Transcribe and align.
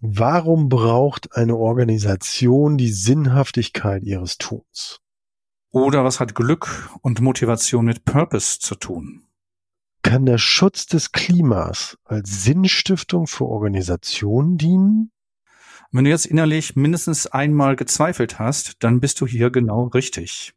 Warum 0.00 0.68
braucht 0.68 1.34
eine 1.36 1.56
Organisation 1.56 2.76
die 2.76 2.92
Sinnhaftigkeit 2.92 4.02
ihres 4.02 4.36
Tuns? 4.36 5.00
Oder 5.70 6.04
was 6.04 6.20
hat 6.20 6.34
Glück 6.34 6.90
und 7.02 7.20
Motivation 7.20 7.84
mit 7.84 8.04
Purpose 8.04 8.58
zu 8.58 8.74
tun? 8.74 9.26
Kann 10.02 10.26
der 10.26 10.38
Schutz 10.38 10.86
des 10.86 11.12
Klimas 11.12 11.98
als 12.04 12.44
Sinnstiftung 12.44 13.26
für 13.26 13.46
Organisationen 13.46 14.56
dienen? 14.58 15.12
Wenn 15.92 16.04
du 16.04 16.10
jetzt 16.10 16.26
innerlich 16.26 16.76
mindestens 16.76 17.26
einmal 17.26 17.74
gezweifelt 17.74 18.38
hast, 18.38 18.82
dann 18.84 19.00
bist 19.00 19.20
du 19.20 19.26
hier 19.26 19.50
genau 19.50 19.84
richtig. 19.88 20.54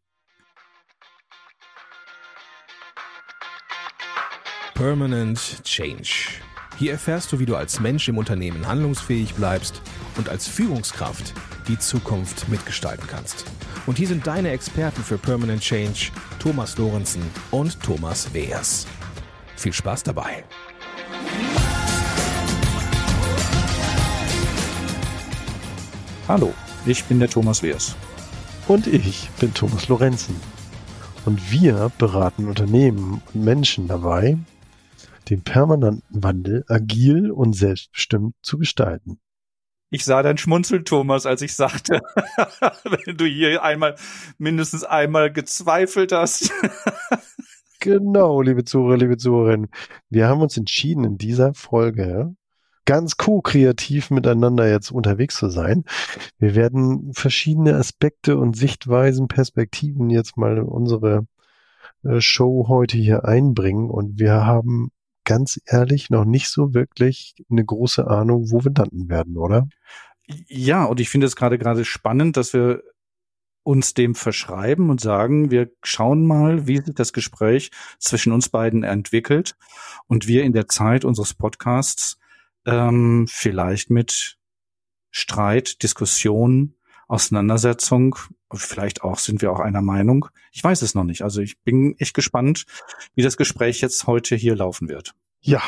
Permanent 4.73 5.61
Change. 5.63 6.41
Hier 6.79 6.93
erfährst 6.93 7.33
du, 7.33 7.39
wie 7.39 7.45
du 7.45 7.57
als 7.57 7.81
Mensch 7.81 8.07
im 8.07 8.17
Unternehmen 8.17 8.65
handlungsfähig 8.65 9.33
bleibst 9.33 9.81
und 10.15 10.29
als 10.29 10.47
Führungskraft 10.47 11.33
die 11.67 11.77
Zukunft 11.77 12.47
mitgestalten 12.47 13.05
kannst. 13.05 13.43
Und 13.85 13.97
hier 13.97 14.07
sind 14.07 14.25
deine 14.25 14.51
Experten 14.51 15.03
für 15.03 15.17
Permanent 15.17 15.61
Change, 15.61 16.11
Thomas 16.39 16.77
Lorenzen 16.77 17.21
und 17.51 17.77
Thomas 17.81 18.33
Weers. 18.33 18.87
Viel 19.57 19.73
Spaß 19.73 20.03
dabei. 20.03 20.45
Hallo, 26.29 26.53
ich 26.85 27.03
bin 27.03 27.19
der 27.19 27.27
Thomas 27.27 27.61
Weers. 27.61 27.93
Und 28.69 28.87
ich 28.87 29.29
bin 29.37 29.53
Thomas 29.53 29.89
Lorenzen. 29.89 30.37
Und 31.25 31.51
wir 31.51 31.91
beraten 31.97 32.47
Unternehmen 32.47 33.21
und 33.33 33.43
Menschen 33.43 33.89
dabei, 33.89 34.37
den 35.29 35.43
permanenten 35.43 36.23
Wandel 36.23 36.65
agil 36.67 37.31
und 37.31 37.53
selbstbestimmt 37.53 38.35
zu 38.41 38.57
gestalten. 38.57 39.19
Ich 39.91 40.05
sah 40.05 40.21
dein 40.21 40.37
Schmunzeln, 40.37 40.85
Thomas, 40.85 41.25
als 41.25 41.41
ich 41.41 41.55
sagte, 41.55 41.99
wenn 43.05 43.17
du 43.17 43.25
hier 43.25 43.63
einmal, 43.63 43.95
mindestens 44.37 44.83
einmal 44.83 45.31
gezweifelt 45.31 46.11
hast. 46.11 46.51
genau, 47.79 48.41
liebe 48.41 48.63
Zuhörer, 48.63 48.97
liebe 48.97 49.17
Zuhörerinnen. 49.17 49.69
Wir 50.09 50.27
haben 50.27 50.41
uns 50.41 50.57
entschieden, 50.57 51.05
in 51.05 51.17
dieser 51.17 51.55
Folge 51.55 52.35
ganz 52.85 53.17
co-kreativ 53.17 54.11
miteinander 54.11 54.69
jetzt 54.69 54.91
unterwegs 54.91 55.35
zu 55.35 55.49
sein. 55.49 55.85
Wir 56.37 56.55
werden 56.55 57.13
verschiedene 57.13 57.75
Aspekte 57.75 58.37
und 58.37 58.55
Sichtweisen, 58.55 59.27
Perspektiven 59.27 60.09
jetzt 60.09 60.37
mal 60.37 60.57
in 60.57 60.63
unsere 60.63 61.25
äh, 62.03 62.21
Show 62.21 62.65
heute 62.67 62.97
hier 62.97 63.25
einbringen 63.25 63.89
und 63.89 64.19
wir 64.19 64.45
haben 64.45 64.91
ganz 65.29 65.61
ehrlich 65.67 66.09
noch 66.09 66.25
nicht 66.25 66.49
so 66.49 66.73
wirklich 66.73 67.35
eine 67.51 67.63
große 67.63 68.07
Ahnung, 68.07 68.49
wo 68.49 68.63
wir 68.63 68.71
landen 68.75 69.09
werden, 69.09 69.37
oder? 69.37 69.69
Ja, 70.25 70.85
und 70.85 70.99
ich 70.99 71.07
finde 71.09 71.27
es 71.27 71.35
gerade 71.35 71.59
gerade 71.59 71.85
spannend, 71.85 72.35
dass 72.35 72.51
wir 72.51 72.81
uns 73.61 73.93
dem 73.93 74.15
verschreiben 74.15 74.89
und 74.89 74.99
sagen, 74.99 75.51
wir 75.51 75.69
schauen 75.83 76.25
mal, 76.25 76.65
wie 76.65 76.77
sich 76.77 76.95
das 76.95 77.13
Gespräch 77.13 77.69
zwischen 77.99 78.33
uns 78.33 78.49
beiden 78.49 78.81
entwickelt 78.81 79.55
und 80.07 80.27
wir 80.27 80.43
in 80.45 80.53
der 80.53 80.67
Zeit 80.67 81.05
unseres 81.05 81.35
Podcasts 81.35 82.17
ähm, 82.65 83.27
vielleicht 83.29 83.91
mit 83.91 84.39
Streit, 85.11 85.83
Diskussion, 85.83 86.73
Auseinandersetzung, 87.07 88.15
vielleicht 88.51 89.03
auch 89.03 89.19
sind 89.19 89.43
wir 89.43 89.51
auch 89.51 89.59
einer 89.59 89.83
Meinung. 89.83 90.27
Ich 90.51 90.63
weiß 90.63 90.81
es 90.81 90.95
noch 90.95 91.03
nicht. 91.03 91.21
Also 91.21 91.41
ich 91.41 91.59
bin 91.61 91.95
echt 91.99 92.15
gespannt, 92.15 92.65
wie 93.13 93.21
das 93.21 93.37
Gespräch 93.37 93.81
jetzt 93.81 94.07
heute 94.07 94.35
hier 94.35 94.55
laufen 94.55 94.89
wird. 94.89 95.13
Ja, 95.41 95.61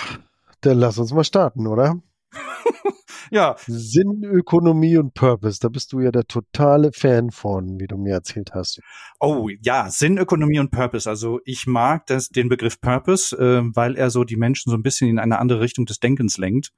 dann 0.61 0.77
lass 0.77 0.97
uns 0.97 1.13
mal 1.13 1.23
starten, 1.23 1.67
oder? 1.67 2.01
ja. 3.31 3.55
Sinn, 3.65 4.23
Ökonomie 4.23 4.97
und 4.97 5.13
Purpose, 5.13 5.59
da 5.61 5.69
bist 5.69 5.93
du 5.93 5.99
ja 5.99 6.11
der 6.11 6.25
totale 6.25 6.91
Fan 6.91 7.31
von, 7.31 7.79
wie 7.79 7.87
du 7.87 7.97
mir 7.97 8.13
erzählt 8.13 8.51
hast. 8.53 8.81
Oh 9.19 9.49
ja, 9.61 9.89
Sinn, 9.89 10.17
Ökonomie 10.17 10.59
und 10.59 10.71
Purpose. 10.71 11.09
Also 11.09 11.39
ich 11.45 11.67
mag 11.67 12.05
das, 12.07 12.29
den 12.29 12.49
Begriff 12.49 12.79
Purpose, 12.81 13.35
äh, 13.35 13.63
weil 13.75 13.95
er 13.95 14.09
so 14.09 14.23
die 14.23 14.37
Menschen 14.37 14.69
so 14.69 14.77
ein 14.77 14.83
bisschen 14.83 15.09
in 15.09 15.19
eine 15.19 15.39
andere 15.39 15.61
Richtung 15.61 15.85
des 15.85 15.99
Denkens 15.99 16.37
lenkt. 16.37 16.71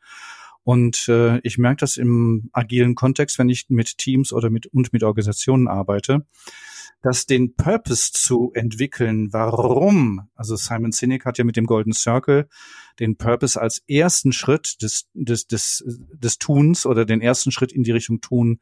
Und 0.63 1.09
äh, 1.09 1.39
ich 1.39 1.57
merke 1.57 1.81
das 1.81 1.97
im 1.97 2.49
agilen 2.53 2.95
Kontext, 2.95 3.37
wenn 3.37 3.49
ich 3.49 3.65
mit 3.69 3.97
Teams 3.97 4.31
oder 4.31 4.49
mit 4.49 4.67
und 4.67 4.93
mit 4.93 5.03
Organisationen 5.03 5.67
arbeite, 5.67 6.25
dass 7.01 7.25
den 7.25 7.55
Purpose 7.55 8.11
zu 8.11 8.51
entwickeln, 8.53 9.31
warum, 9.33 10.29
also 10.35 10.55
Simon 10.55 10.91
Sinek 10.91 11.25
hat 11.25 11.37
ja 11.37 11.43
mit 11.43 11.55
dem 11.55 11.65
Golden 11.65 11.93
Circle 11.93 12.47
den 12.99 13.17
Purpose 13.17 13.59
als 13.59 13.83
ersten 13.87 14.33
Schritt 14.33 14.81
des, 14.81 15.07
des, 15.13 15.47
des, 15.47 15.83
des 15.85 16.37
Tuns 16.37 16.85
oder 16.85 17.05
den 17.05 17.21
ersten 17.21 17.51
Schritt 17.51 17.71
in 17.71 17.83
die 17.83 17.91
Richtung 17.91 18.21
Tun 18.21 18.59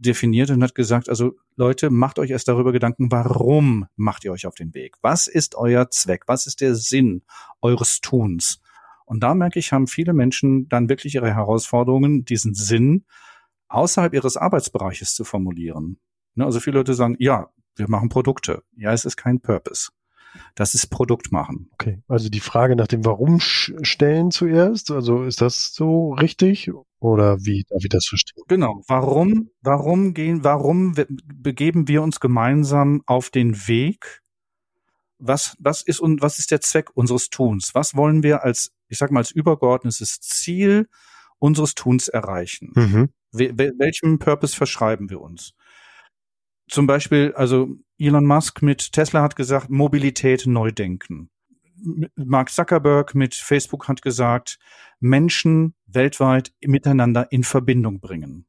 definiert 0.00 0.50
und 0.50 0.62
hat 0.62 0.74
gesagt, 0.74 1.08
also 1.08 1.36
Leute, 1.56 1.90
macht 1.90 2.18
euch 2.18 2.30
erst 2.30 2.48
darüber 2.48 2.72
Gedanken, 2.72 3.12
warum 3.12 3.86
macht 3.96 4.24
ihr 4.24 4.32
euch 4.32 4.46
auf 4.46 4.54
den 4.54 4.74
Weg? 4.74 4.96
Was 5.02 5.26
ist 5.26 5.54
euer 5.54 5.90
Zweck? 5.90 6.24
Was 6.26 6.46
ist 6.46 6.60
der 6.60 6.74
Sinn 6.74 7.22
eures 7.60 8.00
Tuns? 8.00 8.60
Und 9.04 9.22
da 9.22 9.34
merke 9.34 9.58
ich, 9.58 9.72
haben 9.72 9.86
viele 9.86 10.12
Menschen 10.12 10.68
dann 10.68 10.88
wirklich 10.88 11.16
ihre 11.16 11.34
Herausforderungen, 11.34 12.24
diesen 12.24 12.54
Sinn 12.54 13.04
außerhalb 13.68 14.14
ihres 14.14 14.36
Arbeitsbereiches 14.36 15.14
zu 15.14 15.24
formulieren. 15.24 15.98
Ne, 16.40 16.46
also 16.46 16.60
viele 16.60 16.78
Leute 16.78 16.94
sagen, 16.94 17.16
ja, 17.18 17.50
wir 17.76 17.88
machen 17.88 18.08
Produkte. 18.08 18.62
Ja, 18.76 18.92
es 18.92 19.04
ist 19.04 19.16
kein 19.16 19.40
Purpose. 19.40 19.90
Das 20.54 20.74
ist 20.74 20.86
Produkt 20.86 21.32
machen. 21.32 21.68
Okay, 21.72 22.02
also 22.08 22.28
die 22.28 22.40
Frage 22.40 22.76
nach 22.76 22.86
dem 22.86 23.04
Warum 23.04 23.40
stellen 23.40 24.30
zuerst, 24.30 24.90
also 24.90 25.24
ist 25.24 25.40
das 25.40 25.72
so 25.72 26.12
richtig 26.12 26.70
oder 27.00 27.38
wie 27.44 27.64
darf 27.68 27.82
ich 27.82 27.88
das 27.88 28.06
verstehen? 28.06 28.44
Genau, 28.48 28.82
warum, 28.86 29.50
warum 29.60 30.14
gehen, 30.14 30.44
warum 30.44 30.94
begeben 31.26 31.88
wir 31.88 32.02
uns 32.02 32.20
gemeinsam 32.20 33.02
auf 33.06 33.30
den 33.30 33.66
Weg? 33.66 34.22
Was, 35.18 35.56
was 35.58 35.82
ist 35.82 36.00
und 36.00 36.22
was 36.22 36.38
ist 36.38 36.50
der 36.50 36.60
Zweck 36.60 36.90
unseres 36.94 37.28
Tuns? 37.28 37.74
Was 37.74 37.96
wollen 37.96 38.22
wir 38.22 38.44
als 38.44 38.72
ich 38.90 38.98
sag 38.98 39.10
mal, 39.10 39.20
als 39.20 39.30
übergeordnetes 39.30 40.20
Ziel 40.20 40.88
unseres 41.38 41.74
Tuns 41.74 42.08
erreichen. 42.08 42.72
Mhm. 42.74 43.08
welchem 43.32 44.18
Purpose 44.18 44.54
verschreiben 44.54 45.08
wir 45.08 45.20
uns? 45.20 45.52
Zum 46.70 46.86
Beispiel, 46.86 47.32
also 47.34 47.76
Elon 47.98 48.24
Musk 48.24 48.62
mit 48.62 48.92
Tesla 48.92 49.22
hat 49.22 49.34
gesagt, 49.34 49.70
Mobilität 49.70 50.46
neu 50.46 50.70
denken. 50.70 51.28
Mark 52.14 52.50
Zuckerberg 52.50 53.14
mit 53.14 53.34
Facebook 53.34 53.88
hat 53.88 54.02
gesagt, 54.02 54.58
Menschen 55.00 55.74
weltweit 55.86 56.52
miteinander 56.64 57.32
in 57.32 57.42
Verbindung 57.42 58.00
bringen. 58.00 58.46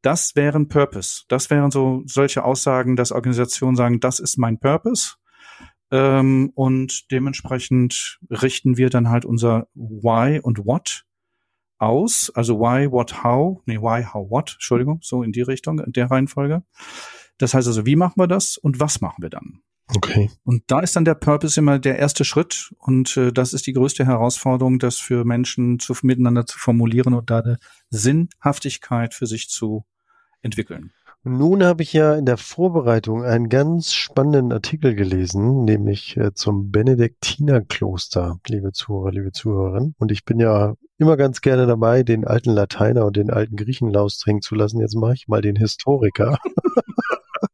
Das 0.00 0.36
wären 0.36 0.68
Purpose. 0.68 1.24
Das 1.28 1.50
wären 1.50 1.70
so 1.70 2.02
solche 2.06 2.44
Aussagen, 2.44 2.96
dass 2.96 3.12
Organisationen 3.12 3.76
sagen, 3.76 4.00
das 4.00 4.18
ist 4.18 4.38
mein 4.38 4.58
Purpose. 4.58 5.16
Ähm, 5.90 6.50
und 6.54 7.10
dementsprechend 7.10 8.18
richten 8.30 8.76
wir 8.76 8.88
dann 8.88 9.10
halt 9.10 9.24
unser 9.24 9.68
Why 9.74 10.40
und 10.40 10.64
What 10.64 11.05
aus. 11.78 12.30
Also 12.34 12.58
Why, 12.58 12.90
What, 12.90 13.22
How. 13.24 13.62
Nee, 13.66 13.78
Why, 13.78 14.04
How, 14.04 14.30
What. 14.30 14.52
Entschuldigung, 14.54 15.00
so 15.02 15.22
in 15.22 15.32
die 15.32 15.42
Richtung, 15.42 15.78
in 15.78 15.92
der 15.92 16.10
Reihenfolge. 16.10 16.62
Das 17.38 17.54
heißt 17.54 17.66
also, 17.66 17.86
wie 17.86 17.96
machen 17.96 18.14
wir 18.16 18.26
das 18.26 18.56
und 18.56 18.80
was 18.80 19.00
machen 19.00 19.22
wir 19.22 19.30
dann? 19.30 19.60
Okay. 19.94 20.30
Und 20.42 20.64
da 20.66 20.80
ist 20.80 20.96
dann 20.96 21.04
der 21.04 21.14
Purpose 21.14 21.60
immer 21.60 21.78
der 21.78 21.98
erste 21.98 22.24
Schritt 22.24 22.74
und 22.78 23.16
äh, 23.16 23.32
das 23.32 23.52
ist 23.52 23.68
die 23.68 23.72
größte 23.72 24.04
Herausforderung, 24.04 24.80
das 24.80 24.98
für 24.98 25.24
Menschen 25.24 25.78
zu, 25.78 25.94
miteinander 26.02 26.44
zu 26.44 26.58
formulieren 26.58 27.14
und 27.14 27.30
da 27.30 27.38
eine 27.38 27.58
Sinnhaftigkeit 27.90 29.14
für 29.14 29.26
sich 29.26 29.48
zu 29.48 29.84
entwickeln. 30.42 30.92
Nun 31.28 31.64
habe 31.64 31.82
ich 31.82 31.92
ja 31.92 32.14
in 32.14 32.24
der 32.24 32.36
Vorbereitung 32.36 33.24
einen 33.24 33.48
ganz 33.48 33.92
spannenden 33.92 34.52
Artikel 34.52 34.94
gelesen, 34.94 35.64
nämlich 35.64 36.16
äh, 36.16 36.32
zum 36.34 36.70
Benediktinerkloster, 36.70 38.38
liebe 38.46 38.70
Zuhörer, 38.70 39.10
liebe 39.10 39.32
Zuhörerinnen. 39.32 39.96
Und 39.98 40.12
ich 40.12 40.24
bin 40.24 40.38
ja 40.38 40.74
immer 40.98 41.16
ganz 41.16 41.40
gerne 41.40 41.66
dabei, 41.66 42.04
den 42.04 42.24
alten 42.24 42.50
Lateiner 42.50 43.06
und 43.06 43.16
den 43.16 43.30
alten 43.30 43.56
Griechen 43.56 43.90
laustrinken 43.90 44.40
zu 44.40 44.54
lassen. 44.54 44.78
Jetzt 44.78 44.94
mache 44.94 45.14
ich 45.14 45.26
mal 45.26 45.42
den 45.42 45.56
Historiker. 45.56 46.38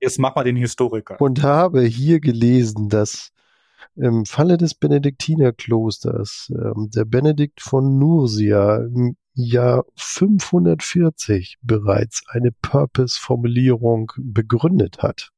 Jetzt 0.00 0.18
mach 0.18 0.34
mal 0.34 0.44
den 0.44 0.56
Historiker. 0.56 1.20
Und 1.20 1.42
habe 1.42 1.82
hier 1.82 2.18
gelesen, 2.18 2.88
dass 2.88 3.32
im 3.94 4.24
Falle 4.24 4.56
des 4.56 4.74
Benediktinerklosters 4.74 6.50
ähm, 6.54 6.88
der 6.94 7.04
Benedikt 7.04 7.60
von 7.60 7.98
Nursia 7.98 8.78
im 8.78 9.16
Jahr 9.34 9.84
540 9.96 11.58
bereits 11.62 12.22
eine 12.28 12.52
Purpose-Formulierung 12.52 14.12
begründet 14.18 14.98
hat, 14.98 15.30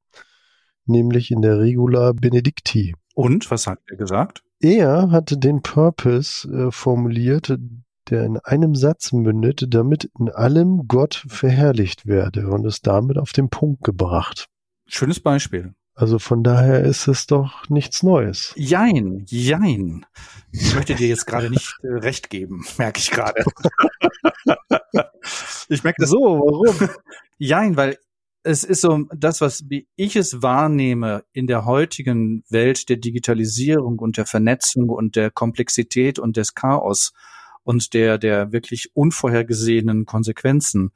nämlich 0.86 1.30
in 1.30 1.42
der 1.42 1.58
Regula 1.58 2.12
Benedicti. 2.12 2.94
Und 3.14 3.50
was 3.50 3.66
hat 3.66 3.80
er 3.86 3.96
gesagt? 3.96 4.42
Er 4.60 5.10
hatte 5.10 5.36
den 5.36 5.62
Purpose 5.62 6.48
äh, 6.48 6.70
formuliert, 6.70 7.58
der 8.10 8.24
in 8.24 8.38
einem 8.38 8.74
Satz 8.74 9.12
mündet, 9.12 9.66
damit 9.74 10.10
in 10.18 10.28
allem 10.28 10.88
Gott 10.88 11.24
verherrlicht 11.28 12.06
werde 12.06 12.48
und 12.48 12.64
es 12.64 12.80
damit 12.80 13.18
auf 13.18 13.32
den 13.32 13.48
Punkt 13.48 13.84
gebracht. 13.84 14.48
Schönes 14.86 15.20
Beispiel. 15.20 15.74
Also 16.02 16.18
von 16.18 16.42
daher 16.42 16.80
ist 16.82 17.06
es 17.06 17.28
doch 17.28 17.68
nichts 17.68 18.02
Neues. 18.02 18.52
Jein, 18.56 19.24
jein. 19.28 20.04
Ich 20.50 20.74
möchte 20.74 20.96
dir 20.96 21.06
jetzt 21.06 21.28
gerade 21.28 21.48
nicht 21.48 21.76
äh, 21.84 21.90
recht 21.90 22.28
geben, 22.28 22.64
merke 22.76 22.98
ich 22.98 23.12
gerade. 23.12 23.44
ich 25.68 25.84
merke 25.84 26.02
das 26.02 26.10
so, 26.10 26.18
warum? 26.18 26.88
Jein, 27.38 27.76
weil 27.76 27.98
es 28.42 28.64
ist 28.64 28.80
so 28.80 29.04
das, 29.14 29.40
was 29.40 29.70
wie 29.70 29.86
ich 29.94 30.16
es 30.16 30.42
wahrnehme 30.42 31.22
in 31.32 31.46
der 31.46 31.66
heutigen 31.66 32.42
Welt 32.48 32.88
der 32.88 32.96
Digitalisierung 32.96 34.00
und 34.00 34.16
der 34.16 34.26
Vernetzung 34.26 34.88
und 34.88 35.14
der 35.14 35.30
Komplexität 35.30 36.18
und 36.18 36.36
des 36.36 36.56
Chaos 36.56 37.12
und 37.62 37.94
der 37.94 38.18
der 38.18 38.50
wirklich 38.50 38.90
unvorhergesehenen 38.94 40.04
Konsequenzen 40.04 40.90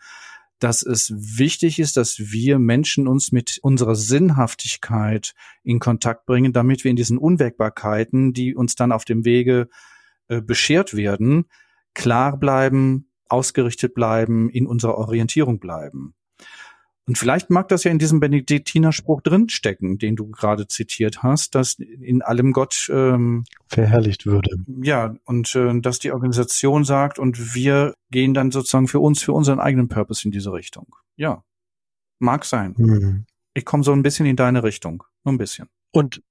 dass 0.58 0.82
es 0.82 1.12
wichtig 1.14 1.78
ist, 1.78 1.96
dass 1.96 2.18
wir 2.18 2.58
Menschen 2.58 3.06
uns 3.06 3.30
mit 3.30 3.58
unserer 3.62 3.94
Sinnhaftigkeit 3.94 5.34
in 5.62 5.78
Kontakt 5.78 6.26
bringen, 6.26 6.52
damit 6.52 6.82
wir 6.82 6.90
in 6.90 6.96
diesen 6.96 7.18
Unwägbarkeiten, 7.18 8.32
die 8.32 8.54
uns 8.54 8.74
dann 8.74 8.92
auf 8.92 9.04
dem 9.04 9.24
Wege 9.24 9.68
äh, 10.28 10.40
beschert 10.40 10.96
werden, 10.96 11.44
klar 11.94 12.36
bleiben, 12.38 13.10
ausgerichtet 13.28 13.94
bleiben, 13.94 14.50
in 14.50 14.66
unserer 14.66 14.96
Orientierung 14.98 15.60
bleiben. 15.60 16.15
Und 17.06 17.18
vielleicht 17.18 17.50
mag 17.50 17.68
das 17.68 17.84
ja 17.84 17.92
in 17.92 18.00
diesem 18.00 18.18
Benediktinerspruch 18.18 19.20
drinstecken, 19.20 19.98
den 19.98 20.16
du 20.16 20.28
gerade 20.28 20.66
zitiert 20.66 21.22
hast, 21.22 21.54
dass 21.54 21.74
in 21.74 22.20
allem 22.20 22.52
Gott 22.52 22.88
ähm, 22.92 23.44
verherrlicht 23.68 24.26
würde. 24.26 24.56
Ja, 24.82 25.14
und 25.24 25.54
äh, 25.54 25.80
dass 25.80 26.00
die 26.00 26.10
Organisation 26.10 26.84
sagt, 26.84 27.20
und 27.20 27.54
wir 27.54 27.94
gehen 28.10 28.34
dann 28.34 28.50
sozusagen 28.50 28.88
für 28.88 28.98
uns, 28.98 29.22
für 29.22 29.32
unseren 29.32 29.60
eigenen 29.60 29.88
Purpose 29.88 30.26
in 30.26 30.32
diese 30.32 30.52
Richtung. 30.52 30.96
Ja, 31.14 31.44
mag 32.18 32.44
sein. 32.44 32.74
Mhm. 32.76 33.26
Ich 33.54 33.64
komme 33.64 33.84
so 33.84 33.92
ein 33.92 34.02
bisschen 34.02 34.26
in 34.26 34.36
deine 34.36 34.64
Richtung, 34.64 35.04
nur 35.24 35.32
ein 35.32 35.38
bisschen. 35.38 35.68
Und 35.92 36.22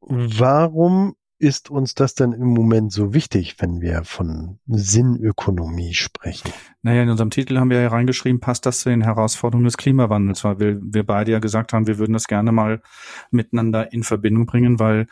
warum 0.00 1.14
ist 1.40 1.70
uns 1.70 1.94
das 1.94 2.14
denn 2.14 2.32
im 2.32 2.48
Moment 2.48 2.92
so 2.92 3.14
wichtig, 3.14 3.56
wenn 3.60 3.80
wir 3.80 4.04
von 4.04 4.58
Sinnökonomie 4.66 5.94
sprechen? 5.94 6.52
Naja, 6.82 7.02
in 7.02 7.08
unserem 7.08 7.30
Titel 7.30 7.56
haben 7.58 7.70
wir 7.70 7.80
ja 7.80 7.88
reingeschrieben, 7.88 8.40
passt 8.40 8.66
das 8.66 8.80
zu 8.80 8.90
den 8.90 9.00
Herausforderungen 9.00 9.64
des 9.64 9.78
Klimawandels, 9.78 10.44
weil 10.44 10.60
wir, 10.60 10.78
wir 10.82 11.04
beide 11.04 11.32
ja 11.32 11.38
gesagt 11.38 11.72
haben, 11.72 11.86
wir 11.86 11.96
würden 11.96 12.12
das 12.12 12.26
gerne 12.26 12.52
mal 12.52 12.82
miteinander 13.30 13.90
in 13.90 14.02
Verbindung 14.02 14.44
bringen, 14.44 14.78
weil 14.78 15.06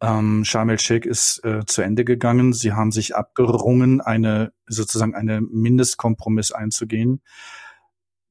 ähm, 0.00 0.46
Sharm 0.46 0.70
el-Sheikh 0.70 1.06
ist 1.06 1.44
äh, 1.44 1.66
zu 1.66 1.82
Ende 1.82 2.06
gegangen. 2.06 2.54
Sie 2.54 2.72
haben 2.72 2.90
sich 2.90 3.14
abgerungen, 3.14 4.00
eine 4.00 4.54
sozusagen 4.66 5.14
eine 5.14 5.42
Mindestkompromiss 5.42 6.52
einzugehen. 6.52 7.20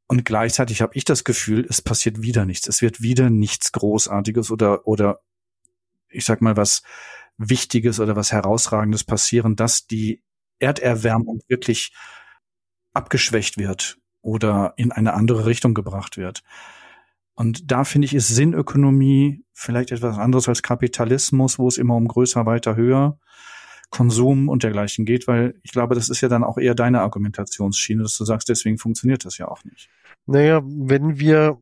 Und 0.07 0.25
gleichzeitig 0.25 0.81
habe 0.81 0.93
ich 0.95 1.05
das 1.05 1.23
Gefühl, 1.23 1.67
es 1.69 1.83
passiert 1.83 2.23
wieder 2.23 2.45
nichts. 2.45 2.67
Es 2.67 2.81
wird 2.81 3.03
wieder 3.03 3.29
nichts 3.29 3.71
Großartiges 3.71 4.49
oder 4.49 4.87
oder 4.87 5.19
ich 6.09 6.25
sag 6.25 6.41
mal 6.41 6.57
was 6.57 6.81
Wichtiges 7.39 7.99
oder 7.99 8.15
was 8.15 8.31
Herausragendes 8.31 9.03
passieren, 9.03 9.55
dass 9.55 9.87
die 9.87 10.21
Erderwärmung 10.59 11.41
wirklich 11.47 11.93
abgeschwächt 12.93 13.57
wird 13.57 13.97
oder 14.21 14.73
in 14.75 14.91
eine 14.91 15.13
andere 15.13 15.45
Richtung 15.45 15.73
gebracht 15.73 16.17
wird. 16.17 16.43
Und 17.33 17.71
da 17.71 17.85
finde 17.85 18.05
ich, 18.05 18.13
ist 18.13 18.27
Sinnökonomie 18.27 19.45
vielleicht 19.53 19.91
etwas 19.91 20.17
anderes 20.17 20.49
als 20.49 20.61
Kapitalismus, 20.61 21.57
wo 21.57 21.69
es 21.69 21.77
immer 21.77 21.95
um 21.95 22.07
größer, 22.07 22.45
weiter, 22.45 22.75
höher, 22.75 23.17
Konsum 23.89 24.49
und 24.49 24.63
dergleichen 24.63 25.05
geht, 25.05 25.27
weil 25.27 25.55
ich 25.63 25.71
glaube, 25.71 25.95
das 25.95 26.09
ist 26.09 26.21
ja 26.21 26.27
dann 26.27 26.43
auch 26.43 26.57
eher 26.57 26.75
deine 26.75 27.01
Argumentationsschiene, 27.01 28.03
dass 28.03 28.17
du 28.17 28.25
sagst, 28.25 28.49
deswegen 28.49 28.77
funktioniert 28.77 29.25
das 29.25 29.37
ja 29.37 29.47
auch 29.47 29.63
nicht. 29.63 29.89
Naja, 30.25 30.61
wenn 30.63 31.17
wir 31.17 31.57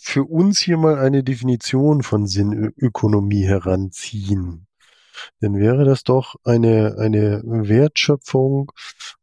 für 0.00 0.24
uns 0.24 0.58
hier 0.58 0.78
mal 0.78 0.98
eine 0.98 1.22
Definition 1.22 2.02
von 2.02 2.26
Sinnökonomie 2.26 3.44
heranziehen, 3.44 4.65
dann 5.40 5.56
wäre 5.56 5.84
das 5.84 6.04
doch 6.04 6.36
eine, 6.44 6.96
eine 6.98 7.42
Wertschöpfung, 7.44 8.72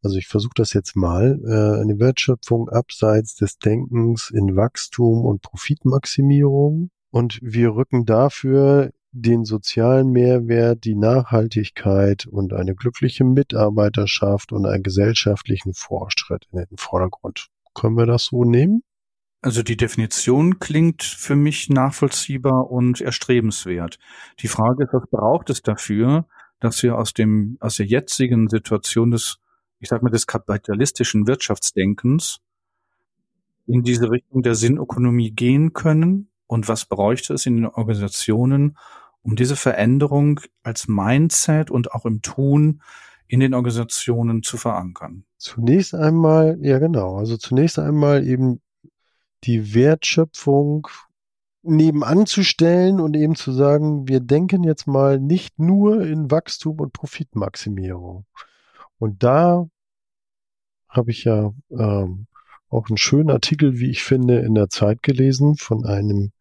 also 0.01 0.17
ich 0.17 0.27
versuche 0.27 0.53
das 0.55 0.73
jetzt 0.73 0.95
mal, 0.95 1.39
äh, 1.45 1.81
eine 1.81 1.99
Wertschöpfung 1.99 2.69
abseits 2.69 3.35
des 3.35 3.57
Denkens 3.57 4.31
in 4.33 4.55
Wachstum 4.55 5.25
und 5.25 5.41
Profitmaximierung. 5.41 6.89
Und 7.11 7.39
wir 7.43 7.75
rücken 7.75 8.05
dafür 8.05 8.91
den 9.11 9.45
sozialen 9.45 10.11
Mehrwert, 10.11 10.83
die 10.83 10.95
Nachhaltigkeit 10.95 12.25
und 12.25 12.53
eine 12.53 12.73
glückliche 12.73 13.23
Mitarbeiterschaft 13.23 14.51
und 14.51 14.65
einen 14.65 14.81
gesellschaftlichen 14.81 15.73
Fortschritt 15.73 16.47
in 16.51 16.59
den 16.59 16.77
Vordergrund. 16.77 17.49
Können 17.75 17.95
wir 17.95 18.07
das 18.07 18.25
so 18.25 18.43
nehmen? 18.43 18.81
Also 19.43 19.61
die 19.61 19.75
Definition 19.75 20.59
klingt 20.59 21.03
für 21.03 21.35
mich 21.35 21.69
nachvollziehbar 21.69 22.71
und 22.71 23.01
erstrebenswert. 23.01 23.99
Die 24.39 24.47
Frage 24.47 24.85
ist, 24.85 24.93
was 24.93 25.03
braucht 25.11 25.49
es 25.49 25.61
dafür, 25.61 26.27
dass 26.61 26.81
wir 26.81 26.97
aus 26.97 27.13
dem, 27.13 27.57
aus 27.59 27.75
der 27.75 27.85
jetzigen 27.85 28.47
Situation 28.47 29.11
des, 29.11 29.39
ich 29.81 29.89
sag 29.89 30.01
mal, 30.01 30.11
des 30.11 30.27
kapitalistischen 30.27 31.27
Wirtschaftsdenkens 31.27 32.39
in 33.67 33.83
diese 33.83 34.09
Richtung 34.09 34.43
der 34.43 34.55
Sinnökonomie 34.55 35.31
gehen 35.31 35.73
können? 35.73 36.29
Und 36.47 36.69
was 36.69 36.85
bräuchte 36.85 37.33
es 37.33 37.45
in 37.45 37.57
den 37.57 37.65
Organisationen, 37.65 38.77
um 39.23 39.35
diese 39.35 39.57
Veränderung 39.57 40.39
als 40.63 40.87
Mindset 40.87 41.69
und 41.69 41.91
auch 41.91 42.05
im 42.05 42.21
Tun 42.21 42.81
in 43.27 43.41
den 43.41 43.53
Organisationen 43.53 44.41
zu 44.41 44.55
verankern? 44.55 45.25
Zunächst 45.37 45.93
einmal, 45.95 46.57
ja 46.61 46.79
genau, 46.79 47.17
also 47.17 47.35
zunächst 47.35 47.77
einmal 47.77 48.25
eben 48.25 48.61
die 49.43 49.73
Wertschöpfung 49.73 50.87
nebenan 51.63 52.25
zu 52.25 52.43
stellen 52.43 52.99
und 52.99 53.15
eben 53.15 53.35
zu 53.35 53.51
sagen, 53.51 54.07
wir 54.07 54.19
denken 54.19 54.63
jetzt 54.63 54.85
mal 54.85 55.19
nicht 55.19 55.59
nur 55.59 56.01
in 56.05 56.29
Wachstum 56.29 56.79
und 56.79 56.93
Profitmaximierung. 56.93 58.25
Und 58.99 59.23
da 59.23 59.67
habe 60.89 61.11
ich 61.11 61.23
ja 61.23 61.53
ähm, 61.71 62.27
auch 62.69 62.89
einen 62.89 62.97
schönen 62.97 63.29
Artikel, 63.29 63.79
wie 63.79 63.89
ich 63.89 64.03
finde, 64.03 64.39
in 64.39 64.55
der 64.55 64.69
Zeit 64.69 65.03
gelesen 65.03 65.55
von 65.55 65.85
einem 65.85 66.31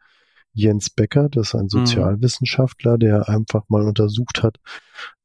Jens 0.55 0.91
Becker, 0.91 1.29
das 1.29 1.49
ist 1.49 1.55
ein 1.55 1.65
mhm. 1.65 1.69
Sozialwissenschaftler, 1.69 2.99
der 2.99 3.29
einfach 3.29 3.65
mal 3.69 3.87
untersucht 3.87 4.43
hat, 4.43 4.59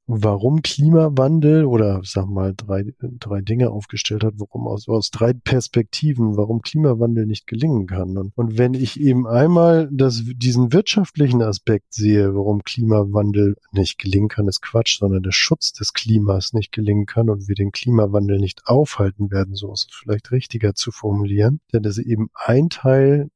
warum 0.07 0.61
Klimawandel 0.61 1.65
oder 1.65 2.01
sag 2.03 2.27
mal 2.27 2.53
drei, 2.55 2.93
drei 2.99 3.41
Dinge 3.41 3.69
aufgestellt 3.69 4.23
hat, 4.23 4.35
warum 4.37 4.67
aus, 4.67 4.87
aus 4.87 5.11
drei 5.11 5.33
Perspektiven, 5.33 6.37
warum 6.37 6.61
Klimawandel 6.61 7.25
nicht 7.25 7.45
gelingen 7.45 7.87
kann. 7.87 8.17
Und, 8.17 8.31
und 8.35 8.57
wenn 8.57 8.73
ich 8.73 8.99
eben 8.99 9.27
einmal 9.27 9.89
das, 9.91 10.23
diesen 10.35 10.71
wirtschaftlichen 10.71 11.41
Aspekt 11.41 11.93
sehe, 11.93 12.33
warum 12.33 12.63
Klimawandel 12.63 13.57
nicht 13.71 13.99
gelingen 13.99 14.29
kann, 14.29 14.47
ist 14.47 14.61
Quatsch, 14.61 14.99
sondern 14.99 15.23
der 15.23 15.33
Schutz 15.33 15.73
des 15.73 15.93
Klimas 15.93 16.53
nicht 16.53 16.71
gelingen 16.71 17.05
kann 17.05 17.29
und 17.29 17.47
wir 17.47 17.55
den 17.55 17.71
Klimawandel 17.71 18.39
nicht 18.39 18.61
aufhalten 18.65 19.29
werden, 19.29 19.55
so 19.55 19.73
ist 19.73 19.89
es 19.89 19.95
vielleicht 19.95 20.31
richtiger 20.31 20.73
zu 20.73 20.91
formulieren. 20.91 21.59
Denn 21.73 21.83
das 21.83 21.97
ist 21.97 22.05
eben 22.05 22.29
ein 22.33 22.69
Teil 22.69 23.29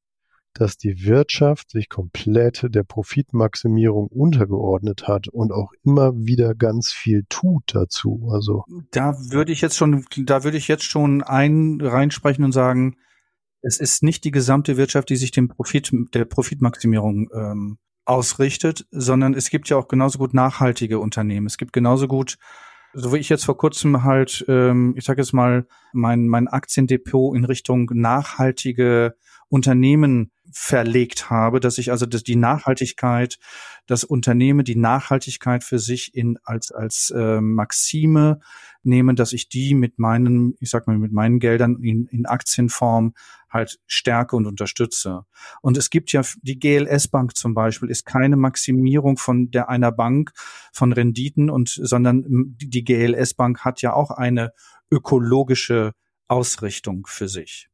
dass 0.53 0.77
die 0.77 1.05
Wirtschaft 1.05 1.71
sich 1.71 1.89
komplett 1.89 2.65
der 2.69 2.83
Profitmaximierung 2.83 4.07
untergeordnet 4.07 5.07
hat 5.07 5.27
und 5.27 5.51
auch 5.51 5.71
immer 5.83 6.13
wieder 6.15 6.55
ganz 6.55 6.91
viel 6.91 7.23
tut 7.29 7.63
dazu. 7.73 8.29
Also 8.31 8.65
da 8.91 9.15
würde 9.29 9.51
ich 9.51 9.61
jetzt 9.61 9.77
schon, 9.77 10.05
da 10.17 10.43
würde 10.43 10.57
ich 10.57 10.67
jetzt 10.67 10.83
schon 10.83 11.23
ein 11.23 11.79
reinsprechen 11.81 12.43
und 12.43 12.51
sagen, 12.51 12.97
es 13.61 13.79
ist 13.79 14.03
nicht 14.03 14.23
die 14.23 14.31
gesamte 14.31 14.77
Wirtschaft, 14.77 15.09
die 15.09 15.15
sich 15.15 15.31
dem 15.31 15.47
Profit, 15.47 15.91
der 16.13 16.25
Profitmaximierung 16.25 17.29
ähm, 17.33 17.77
ausrichtet, 18.05 18.87
sondern 18.91 19.33
es 19.33 19.49
gibt 19.49 19.69
ja 19.69 19.77
auch 19.77 19.87
genauso 19.87 20.17
gut 20.17 20.33
nachhaltige 20.33 20.99
Unternehmen. 20.99 21.45
Es 21.45 21.57
gibt 21.57 21.71
genauso 21.73 22.07
gut 22.07 22.37
so 22.93 23.13
wie 23.13 23.17
ich 23.17 23.29
jetzt 23.29 23.45
vor 23.45 23.57
kurzem 23.57 24.03
halt, 24.03 24.45
ähm, 24.47 24.93
ich 24.97 25.05
sage 25.05 25.21
jetzt 25.21 25.33
mal, 25.33 25.65
mein, 25.93 26.27
mein 26.27 26.47
Aktiendepot 26.47 27.35
in 27.35 27.45
Richtung 27.45 27.89
nachhaltige 27.93 29.15
Unternehmen 29.49 30.31
verlegt 30.53 31.29
habe, 31.29 31.59
dass 31.59 31.77
ich 31.77 31.91
also 31.91 32.05
dass 32.05 32.23
die 32.23 32.35
Nachhaltigkeit, 32.35 33.37
das 33.87 34.03
Unternehmen 34.03 34.65
die 34.65 34.75
Nachhaltigkeit 34.75 35.63
für 35.63 35.79
sich 35.79 36.13
in 36.13 36.37
als 36.43 36.71
als 36.71 37.09
äh, 37.15 37.39
Maxime 37.39 38.39
nehmen, 38.83 39.15
dass 39.15 39.33
ich 39.33 39.49
die 39.49 39.73
mit 39.73 39.99
meinen, 39.99 40.55
ich 40.59 40.69
sag 40.69 40.87
mal 40.87 40.97
mit 40.97 41.13
meinen 41.13 41.39
Geldern 41.39 41.81
in, 41.81 42.07
in 42.07 42.25
Aktienform 42.25 43.13
halt 43.51 43.79
stärke 43.85 44.35
und 44.35 44.47
unterstütze. 44.47 45.25
Und 45.61 45.77
es 45.77 45.89
gibt 45.89 46.11
ja 46.13 46.21
die 46.41 46.57
GLS 46.57 47.09
Bank 47.09 47.35
zum 47.35 47.53
Beispiel 47.53 47.89
ist 47.89 48.05
keine 48.05 48.37
Maximierung 48.37 49.17
von 49.17 49.51
der 49.51 49.69
einer 49.69 49.91
Bank 49.91 50.31
von 50.73 50.93
Renditen 50.93 51.49
und 51.49 51.69
sondern 51.69 52.23
die 52.27 52.83
GLS 52.83 53.33
Bank 53.33 53.65
hat 53.65 53.81
ja 53.81 53.93
auch 53.93 54.11
eine 54.11 54.53
ökologische 54.89 55.91
Ausrichtung 56.27 57.05
für 57.07 57.27
sich. 57.27 57.67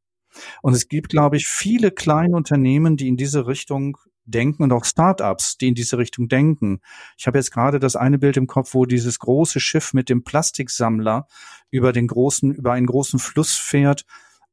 Und 0.61 0.73
es 0.73 0.87
gibt, 0.87 1.09
glaube 1.09 1.37
ich, 1.37 1.47
viele 1.47 1.91
kleine 1.91 2.35
Unternehmen, 2.35 2.97
die 2.97 3.07
in 3.07 3.17
diese 3.17 3.47
Richtung 3.47 3.97
denken 4.25 4.63
und 4.63 4.73
auch 4.73 4.85
Startups, 4.85 5.57
die 5.57 5.69
in 5.69 5.75
diese 5.75 5.97
Richtung 5.97 6.27
denken. 6.27 6.81
Ich 7.17 7.27
habe 7.27 7.37
jetzt 7.37 7.51
gerade 7.51 7.79
das 7.79 7.95
eine 7.95 8.19
Bild 8.19 8.37
im 8.37 8.45
Kopf, 8.45 8.73
wo 8.73 8.85
dieses 8.85 9.19
große 9.19 9.59
Schiff 9.59 9.93
mit 9.93 10.09
dem 10.09 10.23
Plastiksammler 10.23 11.27
über 11.71 11.93
den 11.93 12.07
großen, 12.07 12.53
über 12.53 12.73
einen 12.73 12.87
großen 12.87 13.19
Fluss 13.19 13.55
fährt 13.55 14.05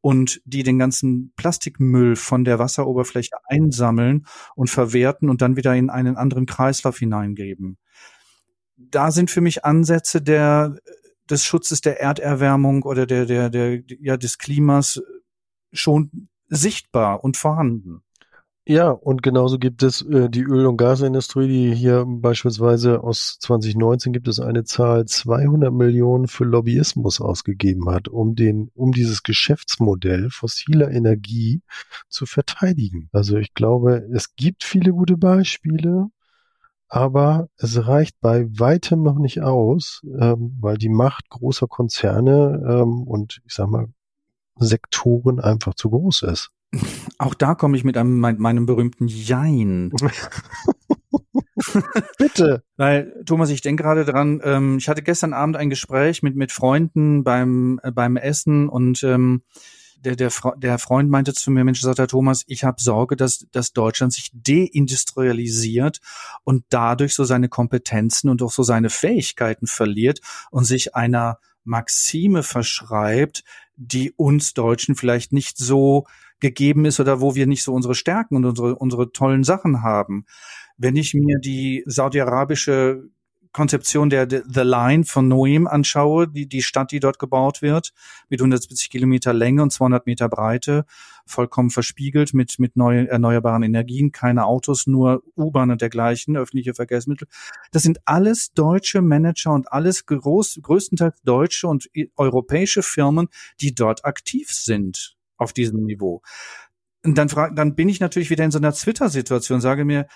und 0.05 0.43
die 0.45 0.63
den 0.65 0.79
ganzen 0.79 1.33
Plastikmüll 1.35 2.15
von 2.15 2.45
der 2.45 2.59
Wasseroberfläche 2.59 3.39
einsammeln 3.47 4.27
und 4.55 4.69
verwerten 4.69 5.31
und 5.31 5.41
dann 5.41 5.57
wieder 5.57 5.75
in 5.75 5.89
einen 5.89 6.19
anderen 6.19 6.45
Kreislauf 6.45 6.99
hineingeben. 6.99 7.79
Da 8.77 9.11
sind 9.11 9.31
für 9.31 9.41
mich 9.41 9.65
Ansätze 9.65 10.21
der 10.21 10.77
des 11.31 11.47
Schutzes 11.47 11.81
der 11.81 12.03
Erderwärmung 12.03 12.83
oder 12.83 13.07
der 13.07 13.25
der 13.25 13.49
der 13.49 13.81
ja 13.99 14.19
des 14.19 14.37
Klimas 14.37 15.01
schon 15.73 16.29
sichtbar 16.49 17.25
und 17.25 17.39
vorhanden. 17.39 18.03
Ja, 18.67 18.91
und 18.93 19.23
genauso 19.23 19.59
gibt 19.59 19.83
es 19.83 20.01
äh, 20.01 20.31
die 20.31 20.41
Öl- 20.43 20.65
und 20.67 20.79
Gasindustrie, 20.79 21.49
die 21.49 21.75
hier 21.75 22.07
beispielsweise 22.09 23.05
aus 23.05 23.37
2019 23.41 24.15
gibt 24.15 24.27
es 24.27 24.41
eine 24.41 24.65
Zahl 24.65 25.05
200 25.05 25.71
Millionen 25.71 26.29
für 26.29 26.45
Lobbyismus 26.45 27.21
ausgegeben 27.21 27.91
hat, 27.91 28.09
um 28.09 28.35
den, 28.35 28.71
um 28.75 28.93
dieses 28.93 29.23
Geschäftsmodell 29.23 30.31
fossiler 30.31 30.91
Energie 30.91 31.61
zu 32.09 32.25
verteidigen. 32.25 33.11
Also 33.13 33.37
ich 33.37 33.53
glaube, 33.53 34.09
es 34.15 34.35
gibt 34.35 34.65
viele 34.65 34.93
gute 34.93 35.19
Beispiele, 35.19 36.09
aber 36.89 37.49
es 37.59 37.87
reicht 37.87 38.19
bei 38.23 38.47
weitem 38.49 39.03
noch 39.03 39.19
nicht 39.19 39.43
aus, 39.43 40.01
ähm, 40.19 40.57
weil 40.61 40.79
die 40.79 40.89
Macht 40.89 41.29
großer 41.29 41.67
Konzerne 41.67 42.63
ähm, 42.67 43.03
und 43.03 43.43
ich 43.45 43.53
sag 43.53 43.69
mal 43.69 43.89
Sektoren 44.57 45.41
einfach 45.41 45.75
zu 45.75 45.91
groß 45.91 46.23
ist. 46.23 46.51
Auch 47.19 47.35
da 47.35 47.55
komme 47.55 47.77
ich 47.77 47.85
mit 47.85 47.97
einem 47.97 48.19
mein, 48.19 48.39
meinem 48.39 48.67
berühmten 48.67 49.07
Jein. 49.09 49.93
Bitte. 52.19 52.63
Weil, 52.77 53.23
Thomas, 53.27 53.51
ich 53.51 53.61
denke 53.61 53.83
gerade 53.83 54.05
dran, 54.05 54.41
ähm, 54.45 54.79
ich 54.79 54.89
hatte 54.89 55.03
gestern 55.03 55.33
Abend 55.33 55.57
ein 55.57 55.71
Gespräch 55.71 56.23
mit, 56.23 56.37
mit 56.37 56.53
Freunden 56.53 57.25
beim, 57.25 57.81
äh, 57.83 57.91
beim 57.91 58.17
Essen 58.17 58.69
und 58.69 59.03
ähm, 59.03 59.43
der, 60.05 60.17
der, 60.17 60.31
der 60.57 60.79
Freund 60.79 61.11
meinte 61.11 61.33
zu 61.33 61.51
mir, 61.51 61.65
Mensch, 61.65 61.81
sagt 61.81 61.99
der 61.99 62.09
Thomas, 62.09 62.45
ich 62.47 62.65
habe 62.65 62.81
Sorge, 62.81 63.17
dass, 63.17 63.47
dass 63.53 63.73
Deutschland 63.73 64.13
sich 64.13 64.31
deindustrialisiert 64.35 66.01
und 66.45 66.65
dadurch 66.69 67.15
so 67.15 67.25
seine 67.25 67.49
Kompetenzen 67.49 68.29
und 68.29 68.43
auch 68.43 68.53
so 68.53 68.63
seine 68.63 68.91
Fähigkeiten 68.91 69.67
verliert 69.67 70.21
und 70.51 70.65
sich 70.65 70.95
einer 70.95 71.39
Maxime 71.65 72.43
verschreibt, 72.43 73.45
die 73.77 74.13
uns 74.13 74.53
Deutschen 74.53 74.95
vielleicht 74.95 75.33
nicht 75.33 75.57
so 75.57 76.07
gegeben 76.45 76.85
ist 76.85 77.01
oder 77.01 77.23
wo 77.23 77.35
wir 77.35 77.47
nicht 77.47 77.63
so 77.63 77.73
unsere 77.73 77.95
Stärken 77.95 78.37
und 78.37 78.45
unsere, 78.45 78.75
unsere 78.77 79.13
tollen 79.13 79.45
Sachen 79.45 79.83
haben. 79.83 80.27
Wenn 80.77 80.95
ich 80.95 81.15
mir 81.15 81.39
die 81.39 81.83
saudi-arabische 81.87 83.09
Konzeption 83.53 84.11
der, 84.11 84.29
The 84.29 84.61
Line 84.61 85.05
von 85.05 85.27
Noem 85.27 85.67
anschaue, 85.67 86.29
die, 86.29 86.47
die 86.47 86.63
Stadt, 86.63 86.93
die 86.93 87.01
dort 87.01 87.19
gebaut 87.19 87.63
wird, 87.63 87.95
mit 88.29 88.41
170 88.41 88.91
Kilometer 88.91 89.33
Länge 89.33 89.63
und 89.63 89.71
200 89.71 90.05
Meter 90.07 90.29
Breite, 90.29 90.85
vollkommen 91.25 91.71
verspiegelt 91.71 92.35
mit, 92.35 92.59
mit 92.59 92.77
neuen 92.77 93.07
erneuerbaren 93.07 93.63
Energien, 93.63 94.13
keine 94.13 94.45
Autos, 94.45 94.87
nur 94.87 95.23
U-Bahn 95.37 95.71
und 95.71 95.81
dergleichen, 95.81 96.37
öffentliche 96.37 96.75
Verkehrsmittel. 96.75 97.27
Das 97.71 97.85
sind 97.85 98.01
alles 98.05 98.53
deutsche 98.53 99.01
Manager 99.01 99.53
und 99.53 99.73
alles 99.73 100.05
groß, 100.05 100.59
größtenteils 100.61 101.23
deutsche 101.23 101.69
und 101.69 101.89
europäische 102.17 102.83
Firmen, 102.83 103.29
die 103.63 103.75
dort 103.75 104.05
aktiv 104.05 104.51
sind 104.51 105.17
auf 105.45 105.53
diesem 105.53 105.85
Niveau. 105.85 106.23
Und 107.05 107.19
dann, 107.19 107.29
frag, 107.29 107.55
dann 107.55 107.75
bin 107.75 107.89
ich 107.89 108.01
natürlich 108.01 108.31
wieder 108.31 108.45
in 108.45 108.51
so 108.51 108.59
einer 108.59 108.73
Twitter-Situation, 108.73 109.61
sage 109.61 109.85
mir, 109.85 110.07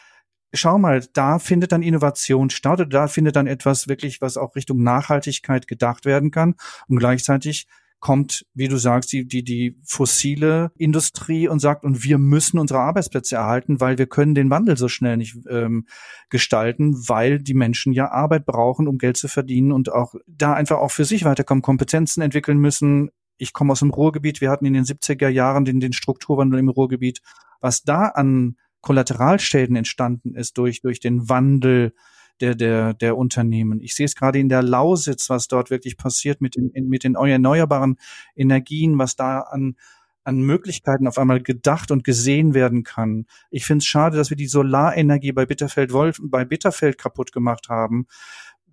schau 0.52 0.78
mal, 0.78 1.04
da 1.12 1.38
findet 1.38 1.72
dann 1.72 1.82
Innovation 1.82 2.50
statt 2.50 2.80
oder 2.80 2.88
da 2.88 3.08
findet 3.08 3.36
dann 3.36 3.46
etwas 3.46 3.88
wirklich, 3.88 4.20
was 4.20 4.36
auch 4.36 4.56
Richtung 4.56 4.82
Nachhaltigkeit 4.82 5.68
gedacht 5.68 6.04
werden 6.06 6.30
kann. 6.30 6.54
Und 6.88 6.98
gleichzeitig 6.98 7.66
kommt, 8.00 8.46
wie 8.54 8.68
du 8.68 8.76
sagst, 8.76 9.12
die, 9.12 9.26
die, 9.26 9.42
die 9.42 9.76
fossile 9.84 10.70
Industrie 10.76 11.48
und 11.48 11.58
sagt, 11.58 11.84
und 11.84 12.04
wir 12.04 12.18
müssen 12.18 12.58
unsere 12.58 12.80
Arbeitsplätze 12.80 13.36
erhalten, 13.36 13.80
weil 13.80 13.98
wir 13.98 14.06
können 14.06 14.34
den 14.34 14.50
Wandel 14.50 14.76
so 14.76 14.88
schnell 14.88 15.16
nicht 15.16 15.36
ähm, 15.50 15.86
gestalten, 16.30 16.94
weil 17.08 17.40
die 17.40 17.54
Menschen 17.54 17.92
ja 17.92 18.10
Arbeit 18.10 18.46
brauchen, 18.46 18.86
um 18.86 18.98
Geld 18.98 19.16
zu 19.16 19.26
verdienen 19.26 19.72
und 19.72 19.92
auch 19.92 20.14
da 20.26 20.54
einfach 20.54 20.78
auch 20.78 20.92
für 20.92 21.04
sich 21.04 21.24
weiterkommen, 21.24 21.62
Kompetenzen 21.62 22.22
entwickeln 22.22 22.58
müssen, 22.58 23.10
ich 23.38 23.52
komme 23.52 23.72
aus 23.72 23.78
dem 23.78 23.90
Ruhrgebiet, 23.90 24.40
wir 24.40 24.50
hatten 24.50 24.66
in 24.66 24.74
den 24.74 24.84
70er 24.84 25.28
Jahren 25.28 25.64
den, 25.64 25.80
den 25.80 25.92
Strukturwandel 25.92 26.58
im 26.58 26.68
Ruhrgebiet. 26.68 27.22
Was 27.60 27.82
da 27.82 28.06
an 28.06 28.56
Kollateralschäden 28.80 29.76
entstanden 29.76 30.34
ist 30.34 30.58
durch, 30.58 30.82
durch 30.82 31.00
den 31.00 31.28
Wandel 31.28 31.94
der, 32.40 32.54
der, 32.54 32.94
der 32.94 33.16
Unternehmen. 33.16 33.80
Ich 33.80 33.94
sehe 33.94 34.06
es 34.06 34.14
gerade 34.14 34.38
in 34.38 34.48
der 34.48 34.62
Lausitz, 34.62 35.28
was 35.30 35.48
dort 35.48 35.70
wirklich 35.70 35.96
passiert 35.96 36.40
mit 36.40 36.54
den, 36.54 36.70
mit 36.88 37.02
den 37.04 37.14
erneuerbaren 37.14 37.96
Energien, 38.36 38.98
was 38.98 39.16
da 39.16 39.40
an, 39.40 39.76
an 40.22 40.40
Möglichkeiten 40.40 41.08
auf 41.08 41.18
einmal 41.18 41.42
gedacht 41.42 41.90
und 41.90 42.04
gesehen 42.04 42.54
werden 42.54 42.84
kann. 42.84 43.26
Ich 43.50 43.64
finde 43.64 43.78
es 43.78 43.86
schade, 43.86 44.16
dass 44.16 44.30
wir 44.30 44.36
die 44.36 44.46
Solarenergie 44.46 45.32
bei 45.32 45.46
Bitterfeld 45.46 45.92
Wolf, 45.92 46.20
bei 46.22 46.44
Bitterfeld 46.44 46.98
kaputt 46.98 47.32
gemacht 47.32 47.68
haben 47.68 48.06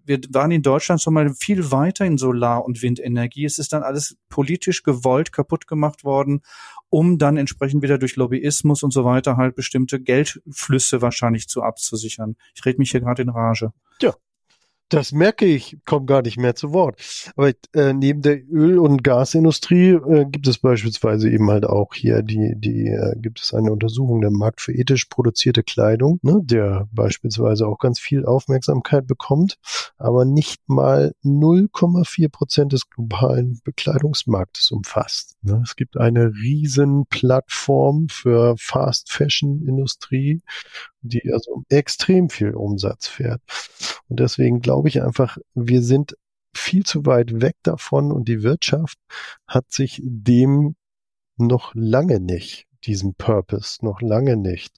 wir 0.05 0.19
waren 0.29 0.51
in 0.51 0.61
Deutschland 0.61 1.01
schon 1.01 1.13
mal 1.13 1.33
viel 1.33 1.71
weiter 1.71 2.05
in 2.05 2.17
Solar- 2.17 2.63
und 2.63 2.81
Windenergie. 2.81 3.45
Es 3.45 3.57
ist 3.57 3.73
dann 3.73 3.83
alles 3.83 4.17
politisch 4.29 4.83
gewollt 4.83 5.31
kaputt 5.31 5.67
gemacht 5.67 6.03
worden, 6.03 6.41
um 6.89 7.17
dann 7.17 7.37
entsprechend 7.37 7.81
wieder 7.83 7.97
durch 7.97 8.15
Lobbyismus 8.15 8.83
und 8.83 8.91
so 8.91 9.03
weiter 9.03 9.37
halt 9.37 9.55
bestimmte 9.55 9.99
Geldflüsse 9.99 11.01
wahrscheinlich 11.01 11.47
zu 11.47 11.63
abzusichern. 11.63 12.35
Ich 12.53 12.65
rede 12.65 12.77
mich 12.77 12.91
hier 12.91 13.01
gerade 13.01 13.21
in 13.21 13.29
Rage. 13.29 13.73
Ja, 14.01 14.13
das 14.89 15.11
merke 15.11 15.45
ich, 15.45 15.77
komme 15.85 16.05
gar 16.05 16.21
nicht 16.21 16.37
mehr 16.37 16.55
zu 16.55 16.71
Wort. 16.71 17.01
Aber 17.35 17.51
äh, 17.73 17.93
neben 17.93 18.21
der 18.21 18.41
Öl- 18.49 18.77
und 18.77 19.03
Gasindustrie 19.03 19.91
äh, 19.91 20.25
gibt 20.25 20.47
es 20.47 20.59
beispielsweise 20.59 21.29
eben 21.29 21.49
halt 21.49 21.65
auch 21.65 21.93
hier 21.93 22.21
die, 22.21 22.53
die 22.55 22.87
äh, 22.87 23.15
gibt 23.17 23.41
es 23.41 23.53
eine 23.53 23.71
Untersuchung 23.71 24.21
der 24.21 24.31
Markt 24.31 24.61
für 24.61 24.73
ethisch 24.73 25.05
produzierte 25.05 25.63
Kleidung, 25.63 26.19
ne, 26.21 26.39
der 26.43 26.87
beispielsweise 26.91 27.67
auch 27.67 27.79
ganz 27.79 27.99
viel 27.99 28.25
Aufmerksamkeit 28.25 29.07
bekommt, 29.07 29.57
aber 29.97 30.23
nicht 30.23 30.61
mal 30.67 31.15
0,4 31.23 32.29
Prozent 32.29 32.73
des 32.73 32.89
globalen 32.89 33.59
Bekleidungsmarktes 33.63 34.71
umfasst. 34.71 35.35
Ne. 35.41 35.61
Es 35.63 35.75
gibt 35.75 35.97
eine 35.97 36.31
riesen 36.33 37.05
Plattform 37.07 38.07
für 38.09 38.55
Fast 38.57 39.11
Fashion 39.11 39.65
Industrie, 39.67 40.41
die 41.07 41.31
also 41.31 41.63
extrem 41.69 42.29
viel 42.29 42.53
Umsatz 42.53 43.07
fährt. 43.07 43.41
Und 44.07 44.19
deswegen 44.19 44.61
glaube 44.61 44.89
ich 44.89 45.01
einfach, 45.01 45.37
wir 45.53 45.81
sind 45.81 46.15
viel 46.53 46.85
zu 46.85 47.05
weit 47.05 47.41
weg 47.41 47.55
davon 47.63 48.11
und 48.11 48.27
die 48.27 48.43
Wirtschaft 48.43 48.97
hat 49.47 49.71
sich 49.71 50.01
dem 50.03 50.75
noch 51.37 51.73
lange 51.75 52.19
nicht, 52.19 52.65
diesem 52.85 53.13
Purpose, 53.15 53.83
noch 53.83 54.01
lange 54.01 54.37
nicht 54.37 54.73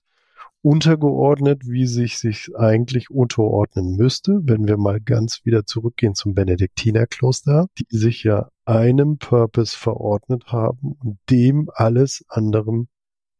untergeordnet, 0.61 1.65
wie 1.65 1.87
sich 1.87 2.17
sich 2.17 2.49
eigentlich 2.57 3.09
unterordnen 3.09 3.95
müsste, 3.95 4.41
wenn 4.43 4.67
wir 4.67 4.77
mal 4.77 4.99
ganz 4.99 5.45
wieder 5.45 5.65
zurückgehen 5.65 6.15
zum 6.15 6.33
Benediktinerkloster, 6.33 7.67
die 7.77 7.85
sich 7.89 8.23
ja 8.23 8.49
einem 8.65 9.17
Purpose 9.17 9.77
verordnet 9.77 10.47
haben 10.47 10.97
und 11.01 11.19
dem 11.29 11.69
alles 11.73 12.25
anderem 12.27 12.87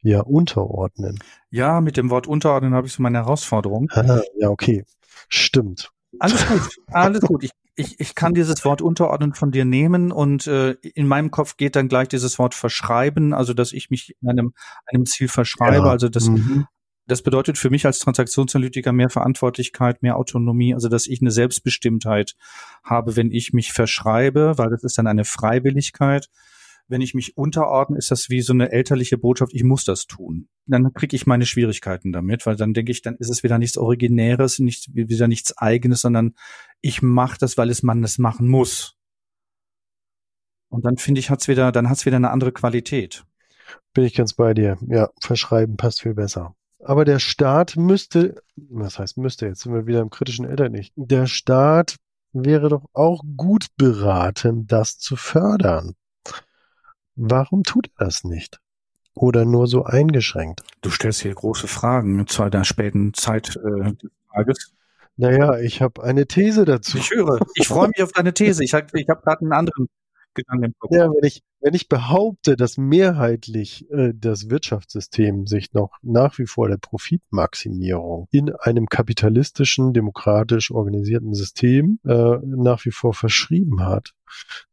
ja 0.02 0.22
unterordnen. 0.22 1.20
Ja, 1.50 1.82
mit 1.82 1.98
dem 1.98 2.10
Wort 2.10 2.28
unterordnen 2.28 2.74
habe 2.74 2.88
ich 2.88 2.94
so 2.94 3.02
meine 3.02 3.20
Herausforderung. 3.20 3.90
Ah, 3.92 4.22
ja, 4.38 4.50
okay. 4.50 4.86
Stimmt. 5.30 5.92
Alles 6.20 6.48
gut, 6.48 6.62
alles 6.88 7.22
gut. 7.22 7.44
Ich, 7.44 7.52
ich, 7.76 8.00
ich 8.00 8.16
kann 8.16 8.34
dieses 8.34 8.64
Wort 8.66 8.82
unterordnen 8.82 9.34
von 9.34 9.52
dir 9.52 9.66
nehmen 9.66 10.12
und 10.12 10.48
äh, 10.48 10.72
in 10.72 11.08
meinem 11.08 11.32
Kopf 11.32 11.58
geht 11.58 11.76
dann 11.76 11.90
gleich 11.90 12.08
dieses 12.08 12.40
Wort 12.40 12.56
verschreiben, 12.56 13.34
also 13.34 13.54
dass 13.54 13.72
ich 13.74 13.90
mich 13.90 14.16
in 14.22 14.30
einem, 14.30 14.54
einem 14.86 15.06
Ziel 15.06 15.28
verschreibe. 15.28 15.86
Ja. 15.86 15.92
Also 15.92 16.10
das, 16.10 16.28
mhm. 16.28 16.66
das 17.06 17.22
bedeutet 17.22 17.58
für 17.58 17.70
mich 17.70 17.86
als 17.86 18.00
Transaktionsanalytiker 18.00 18.94
mehr 18.94 19.10
Verantwortlichkeit, 19.10 20.02
mehr 20.02 20.18
Autonomie, 20.18 20.74
also 20.74 20.90
dass 20.90 21.08
ich 21.08 21.22
eine 21.22 21.32
Selbstbestimmtheit 21.32 22.36
habe, 22.84 23.16
wenn 23.16 23.32
ich 23.32 23.54
mich 23.54 23.74
verschreibe, 23.74 24.58
weil 24.58 24.70
das 24.70 24.84
ist 24.84 24.98
dann 24.98 25.08
eine 25.08 25.26
Freiwilligkeit 25.26 26.30
wenn 26.88 27.02
ich 27.02 27.14
mich 27.14 27.38
unterordne, 27.38 27.98
ist 27.98 28.12
das 28.12 28.30
wie 28.30 28.42
so 28.42 28.54
eine 28.54 28.72
elterliche 28.72 29.18
Botschaft, 29.18 29.54
ich 29.54 29.64
muss 29.64 29.86
das 29.86 30.08
tun. 30.08 30.48
Dann 30.66 30.94
kriege 30.94 31.16
ich 31.16 31.28
meine 31.28 31.46
Schwierigkeiten 31.46 32.12
damit, 32.12 32.46
weil 32.46 32.56
dann 32.56 32.74
denke 32.74 32.92
ich, 32.92 33.02
dann 33.02 33.16
ist 33.16 33.30
es 33.30 33.44
wieder 33.44 33.58
nichts 33.58 33.78
Originäres, 33.78 34.60
nicht, 34.60 34.94
wieder 34.94 35.28
nichts 35.28 35.58
Eigenes, 35.58 36.02
sondern 36.02 36.36
ich 36.82 37.02
mache 37.02 37.38
das, 37.40 37.58
weil 37.58 37.70
es 37.70 37.84
man 37.84 38.02
das 38.02 38.18
machen 38.18 38.48
muss. 38.48 38.96
Und 40.70 40.86
dann 40.86 40.98
finde 40.98 41.20
ich, 41.20 41.30
hat's 41.30 41.48
wieder, 41.48 41.72
dann 41.72 41.90
hat's 41.90 42.06
wieder 42.06 42.18
eine 42.18 42.32
andere 42.32 42.52
Qualität. 42.52 43.26
Bin 43.94 44.04
ich 44.04 44.14
ganz 44.14 44.34
bei 44.34 44.54
dir. 44.54 44.78
Ja, 44.88 45.10
verschreiben 45.22 45.78
passt 45.78 46.02
viel 46.02 46.14
besser. 46.14 46.56
Aber 46.80 47.06
der 47.06 47.20
Staat 47.20 47.76
müsste, 47.76 48.42
was 48.56 49.00
heißt 49.00 49.18
müsste, 49.18 49.48
jetzt 49.48 49.62
sind 49.62 49.74
wir 49.74 49.88
wieder 49.88 50.02
im 50.02 50.10
kritischen 50.10 50.46
Elternlicht. 50.46 50.94
Der 50.96 51.28
Staat 51.28 51.98
wäre 52.34 52.70
doch 52.70 52.86
auch 52.94 53.24
gut 53.36 53.68
beraten, 53.78 54.68
das 54.68 54.98
zu 54.98 55.16
fördern. 55.16 55.96
Warum 57.18 57.64
tut 57.64 57.90
er 57.98 58.06
das 58.06 58.24
nicht? 58.24 58.60
Oder 59.16 59.44
nur 59.44 59.66
so 59.66 59.84
eingeschränkt? 59.84 60.62
Du 60.82 60.92
stellst 60.92 61.22
hier 61.22 61.34
große 61.34 61.68
Fragen 61.68 62.28
zu 62.28 62.44
einer 62.44 62.64
späten 62.64 63.16
Zeit 63.16 63.56
äh, 63.56 63.94
des 63.94 64.12
Tages. 64.32 64.74
Naja, 65.16 65.58
ich 65.58 65.82
habe 65.82 66.04
eine 66.04 66.28
These 66.28 66.66
dazu. 66.66 67.00
Ich 67.00 67.10
höre. 67.10 67.40
Ich 67.56 67.68
freue 67.68 67.88
mich 67.88 68.04
auf 68.04 68.12
deine 68.12 68.36
These. 68.36 68.64
Ich 68.64 68.76
habe 68.76 68.86
ich 68.94 69.10
hab 69.10 69.24
gerade 69.24 69.42
einen 69.42 69.54
anderen 69.54 69.90
Gedanken 70.38 70.66
im 70.66 70.74
Kopf. 70.80 70.96
Ja, 70.96 71.10
wenn 71.10 71.28
ich, 71.28 71.42
wenn 71.60 71.74
ich 71.74 71.90
behaupte, 71.90 72.56
dass 72.56 72.78
mehrheitlich 72.78 73.90
äh, 73.92 74.14
das 74.16 74.50
Wirtschaftssystem 74.50 75.48
sich 75.48 75.74
noch 75.74 75.92
nach 76.02 76.38
wie 76.38 76.46
vor 76.46 76.70
der 76.70 76.78
Profitmaximierung 76.78 78.28
in 78.32 78.54
einem 78.54 78.88
kapitalistischen, 78.88 79.94
demokratisch 79.94 80.72
organisierten 80.72 81.34
System 81.34 82.00
äh, 82.06 82.38
nach 82.44 82.86
wie 82.86 82.92
vor 82.92 83.14
verschrieben 83.14 83.84
hat, 83.84 84.14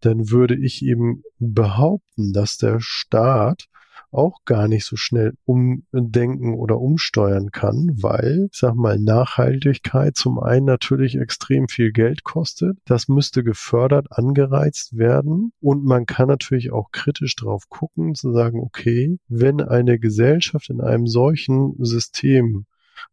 dann 0.00 0.30
würde 0.30 0.56
ich 0.56 0.84
eben 0.84 1.22
behaupten, 1.38 2.32
dass 2.32 2.58
der 2.58 2.78
Staat 2.80 3.66
auch 4.14 4.44
gar 4.44 4.68
nicht 4.68 4.84
so 4.84 4.96
schnell 4.96 5.34
umdenken 5.44 6.54
oder 6.54 6.78
umsteuern 6.78 7.50
kann, 7.50 7.90
weil, 8.00 8.48
ich 8.50 8.58
sag 8.58 8.74
mal, 8.74 8.98
Nachhaltigkeit 8.98 10.16
zum 10.16 10.38
einen 10.38 10.66
natürlich 10.66 11.16
extrem 11.16 11.68
viel 11.68 11.92
Geld 11.92 12.24
kostet. 12.24 12.78
Das 12.84 13.08
müsste 13.08 13.44
gefördert, 13.44 14.08
angereizt 14.10 14.96
werden. 14.96 15.52
Und 15.60 15.84
man 15.84 16.06
kann 16.06 16.28
natürlich 16.28 16.72
auch 16.72 16.90
kritisch 16.90 17.36
drauf 17.36 17.68
gucken, 17.68 18.14
zu 18.14 18.32
sagen, 18.32 18.60
okay, 18.60 19.18
wenn 19.28 19.60
eine 19.60 19.98
Gesellschaft 19.98 20.70
in 20.70 20.80
einem 20.80 21.06
solchen 21.06 21.74
System 21.84 22.66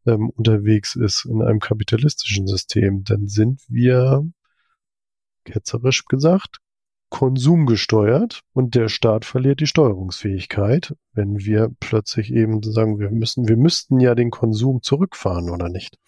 ähm, 0.05 0.29
unterwegs 0.29 0.95
ist, 0.95 1.25
in 1.25 1.41
einem 1.41 1.59
kapitalistischen 1.59 2.47
System, 2.47 3.03
dann 3.03 3.27
sind 3.27 3.61
wir 3.67 4.25
ketzerisch 5.43 6.05
gesagt, 6.05 6.59
konsumgesteuert 7.11 8.41
und 8.53 8.73
der 8.73 8.87
Staat 8.87 9.25
verliert 9.25 9.59
die 9.59 9.67
Steuerungsfähigkeit, 9.67 10.95
wenn 11.13 11.39
wir 11.39 11.69
plötzlich 11.79 12.33
eben 12.33 12.63
sagen, 12.63 12.99
wir 12.99 13.11
müssen, 13.11 13.47
wir 13.47 13.57
müssten 13.57 13.99
ja 13.99 14.15
den 14.15 14.31
Konsum 14.31 14.81
zurückfahren 14.81 15.49
oder 15.49 15.69
nicht. 15.69 15.99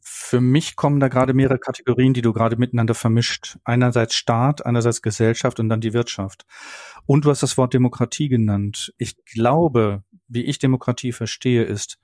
Für 0.00 0.40
mich 0.40 0.74
kommen 0.74 1.00
da 1.00 1.08
gerade 1.08 1.34
mehrere 1.34 1.58
Kategorien, 1.58 2.14
die 2.14 2.22
du 2.22 2.32
gerade 2.32 2.56
miteinander 2.56 2.94
vermischt. 2.94 3.58
Einerseits 3.64 4.14
Staat, 4.14 4.64
einerseits 4.64 5.02
Gesellschaft 5.02 5.60
und 5.60 5.68
dann 5.68 5.80
die 5.80 5.92
Wirtschaft. 5.92 6.46
Und 7.04 7.24
du 7.24 7.30
hast 7.30 7.42
das 7.42 7.58
Wort 7.58 7.74
Demokratie 7.74 8.28
genannt. 8.28 8.94
Ich 8.96 9.22
glaube, 9.24 10.02
wie 10.28 10.44
ich 10.44 10.58
Demokratie 10.58 11.12
verstehe, 11.12 11.64
ist, 11.64 11.98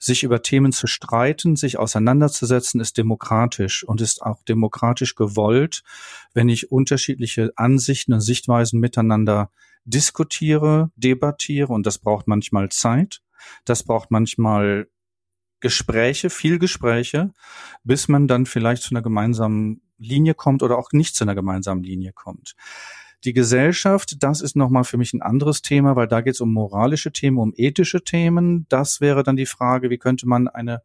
sich 0.00 0.22
über 0.22 0.42
Themen 0.42 0.72
zu 0.72 0.86
streiten, 0.86 1.54
sich 1.56 1.78
auseinanderzusetzen, 1.78 2.80
ist 2.80 2.96
demokratisch 2.96 3.84
und 3.84 4.00
ist 4.00 4.22
auch 4.22 4.42
demokratisch 4.42 5.14
gewollt, 5.14 5.82
wenn 6.32 6.48
ich 6.48 6.72
unterschiedliche 6.72 7.52
Ansichten 7.56 8.14
und 8.14 8.22
Sichtweisen 8.22 8.80
miteinander 8.80 9.50
diskutiere, 9.84 10.90
debattiere 10.96 11.72
und 11.72 11.84
das 11.86 11.98
braucht 11.98 12.26
manchmal 12.26 12.70
Zeit, 12.70 13.20
das 13.66 13.82
braucht 13.82 14.10
manchmal 14.10 14.88
Gespräche, 15.60 16.30
viel 16.30 16.58
Gespräche, 16.58 17.32
bis 17.84 18.08
man 18.08 18.26
dann 18.26 18.46
vielleicht 18.46 18.82
zu 18.82 18.92
einer 18.92 19.02
gemeinsamen 19.02 19.82
Linie 19.98 20.32
kommt 20.32 20.62
oder 20.62 20.78
auch 20.78 20.92
nicht 20.92 21.14
zu 21.14 21.24
einer 21.24 21.34
gemeinsamen 21.34 21.82
Linie 21.82 22.12
kommt. 22.14 22.56
Die 23.24 23.32
Gesellschaft, 23.34 24.22
das 24.22 24.40
ist 24.40 24.56
nochmal 24.56 24.84
für 24.84 24.96
mich 24.96 25.12
ein 25.12 25.20
anderes 25.20 25.60
Thema, 25.60 25.94
weil 25.94 26.08
da 26.08 26.22
geht 26.22 26.34
es 26.34 26.40
um 26.40 26.52
moralische 26.52 27.12
Themen, 27.12 27.38
um 27.38 27.52
ethische 27.54 28.02
Themen. 28.02 28.66
Das 28.68 29.00
wäre 29.00 29.22
dann 29.22 29.36
die 29.36 29.46
Frage, 29.46 29.90
wie 29.90 29.98
könnte 29.98 30.26
man 30.26 30.48
eine, 30.48 30.82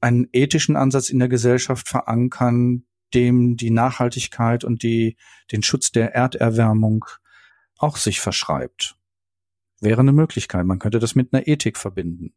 einen 0.00 0.28
ethischen 0.32 0.76
Ansatz 0.76 1.10
in 1.10 1.18
der 1.18 1.28
Gesellschaft 1.28 1.88
verankern, 1.88 2.84
dem 3.14 3.56
die 3.56 3.70
Nachhaltigkeit 3.70 4.62
und 4.64 4.82
die, 4.82 5.16
den 5.50 5.62
Schutz 5.62 5.90
der 5.90 6.14
Erderwärmung 6.14 7.04
auch 7.78 7.96
sich 7.96 8.20
verschreibt. 8.20 8.96
Wäre 9.80 10.00
eine 10.00 10.12
Möglichkeit. 10.12 10.64
Man 10.66 10.78
könnte 10.78 11.00
das 11.00 11.16
mit 11.16 11.32
einer 11.32 11.48
Ethik 11.48 11.78
verbinden 11.78 12.32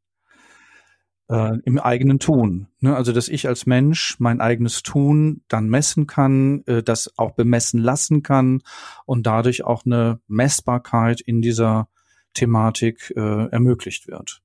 äh, 1.30 1.58
im 1.64 1.80
eigenen 1.80 2.20
Tun. 2.20 2.68
Ne? 2.80 2.96
Also 2.96 3.12
dass 3.12 3.28
ich 3.28 3.48
als 3.48 3.66
Mensch 3.66 4.16
mein 4.20 4.42
eigenes 4.42 4.84
Tun 4.84 5.42
dann 5.48 5.70
messen 5.70 6.08
kann, 6.08 6.64
äh, 6.66 6.84
das 6.84 7.18
auch 7.18 7.32
bemessen 7.32 7.82
lassen 7.82 8.24
kann 8.24 8.62
und 9.06 9.28
dadurch 9.28 9.64
auch 9.64 9.86
eine 9.86 10.20
Messbarkeit 10.28 11.22
in 11.22 11.42
dieser 11.42 11.90
Thematik 12.34 13.14
äh, 13.16 13.48
ermöglicht 13.50 14.08
wird. 14.08 14.42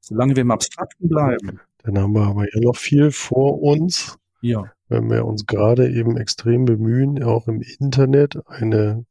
Solange 0.00 0.36
wir 0.36 0.42
im 0.42 0.50
Abstrakten 0.50 1.08
bleiben. 1.08 1.60
Dann 1.82 1.98
haben 1.98 2.12
wir 2.12 2.26
aber 2.26 2.44
ja 2.44 2.60
noch 2.60 2.76
viel 2.76 3.10
vor 3.10 3.62
uns. 3.62 4.18
Ja. 4.40 4.64
Wenn 4.88 5.10
wir 5.10 5.24
uns 5.24 5.46
gerade 5.46 5.90
eben 5.90 6.16
extrem 6.16 6.66
bemühen, 6.66 7.22
auch 7.22 7.48
im 7.48 7.62
Internet 7.62 8.38
eine, 8.46 9.06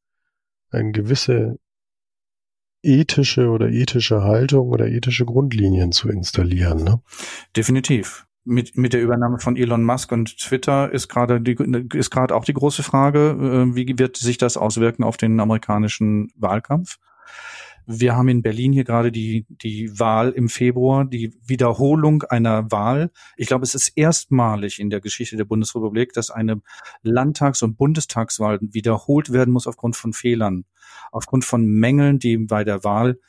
eine 0.69 0.91
gewisse 0.91 1.57
ethische 2.83 3.49
oder 3.49 3.69
ethische 3.69 4.23
Haltung 4.23 4.67
oder 4.69 4.87
ethische 4.87 5.25
Grundlinien 5.25 5.91
zu 5.91 6.09
installieren. 6.09 6.83
Ne? 6.83 7.01
Definitiv. 7.55 8.27
Mit, 8.45 8.75
mit 8.75 8.91
der 8.91 9.01
Übernahme 9.01 9.39
von 9.39 9.55
Elon 9.55 9.83
Musk 9.85 10.11
und 10.11 10.37
Twitter 10.37 10.91
ist 10.91 11.07
gerade 11.07 11.41
ist 11.93 12.09
gerade 12.11 12.35
auch 12.35 12.43
die 12.43 12.53
große 12.53 12.83
Frage, 12.83 13.69
äh, 13.71 13.75
wie 13.75 13.97
wird 13.97 14.17
sich 14.17 14.37
das 14.37 14.57
auswirken 14.57 15.03
auf 15.03 15.15
den 15.15 15.39
amerikanischen 15.39 16.29
Wahlkampf? 16.35 16.99
Wir 17.85 18.15
haben 18.15 18.29
in 18.29 18.41
Berlin 18.41 18.71
hier 18.71 18.83
gerade 18.83 19.11
die, 19.11 19.45
die 19.49 19.99
Wahl 19.99 20.31
im 20.31 20.49
Februar, 20.49 21.05
die 21.05 21.33
Wiederholung 21.45 22.23
einer 22.23 22.71
Wahl. 22.71 23.11
Ich 23.35 23.47
glaube, 23.47 23.63
es 23.63 23.75
ist 23.75 23.89
erstmalig 23.95 24.79
in 24.79 24.89
der 24.89 25.01
Geschichte 25.01 25.35
der 25.35 25.45
Bundesrepublik, 25.45 26.13
dass 26.13 26.29
eine 26.29 26.61
Landtags- 27.01 27.61
und 27.61 27.77
Bundestagswahl 27.77 28.59
wiederholt 28.61 29.33
werden 29.33 29.51
muss 29.51 29.67
aufgrund 29.67 29.95
von 29.95 30.13
Fehlern, 30.13 30.65
aufgrund 31.11 31.45
von 31.45 31.65
Mängeln, 31.65 32.19
die 32.19 32.37
bei 32.37 32.63
der 32.63 32.83
Wahl 32.83 33.19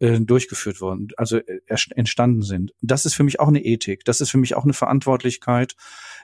äh, 0.00 0.20
durchgeführt 0.20 0.80
wurden, 0.80 1.08
also 1.16 1.38
äh, 1.38 1.60
entstanden 1.66 2.42
sind. 2.42 2.72
Das 2.80 3.04
ist 3.04 3.14
für 3.14 3.24
mich 3.24 3.40
auch 3.40 3.48
eine 3.48 3.64
Ethik, 3.64 4.04
das 4.04 4.20
ist 4.20 4.30
für 4.30 4.38
mich 4.38 4.54
auch 4.54 4.64
eine 4.64 4.72
Verantwortlichkeit, 4.72 5.74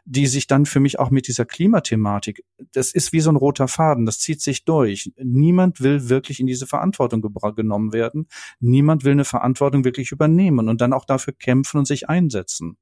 die 0.04 0.26
sich 0.26 0.46
dann 0.46 0.66
für 0.66 0.80
mich 0.80 0.98
auch 0.98 1.10
mit 1.10 1.28
dieser 1.28 1.44
Klimathematik, 1.44 2.44
das 2.72 2.92
ist 2.92 3.12
wie 3.12 3.20
so 3.20 3.30
ein 3.30 3.37
roter 3.37 3.68
Faden, 3.68 4.06
das 4.06 4.18
zieht 4.18 4.42
sich 4.42 4.64
durch. 4.64 5.10
Niemand 5.16 5.80
will 5.80 6.08
wirklich 6.08 6.40
in 6.40 6.46
diese 6.46 6.66
Verantwortung 6.66 7.22
genommen 7.56 7.92
werden. 7.92 8.28
Niemand 8.60 9.04
will 9.04 9.12
eine 9.12 9.24
Verantwortung 9.24 9.84
wirklich 9.84 10.12
übernehmen 10.12 10.68
und 10.68 10.80
dann 10.80 10.92
auch 10.92 11.04
dafür 11.04 11.32
kämpfen 11.32 11.78
und 11.78 11.87
sich 11.87 12.08
einsetzen. 12.08 12.76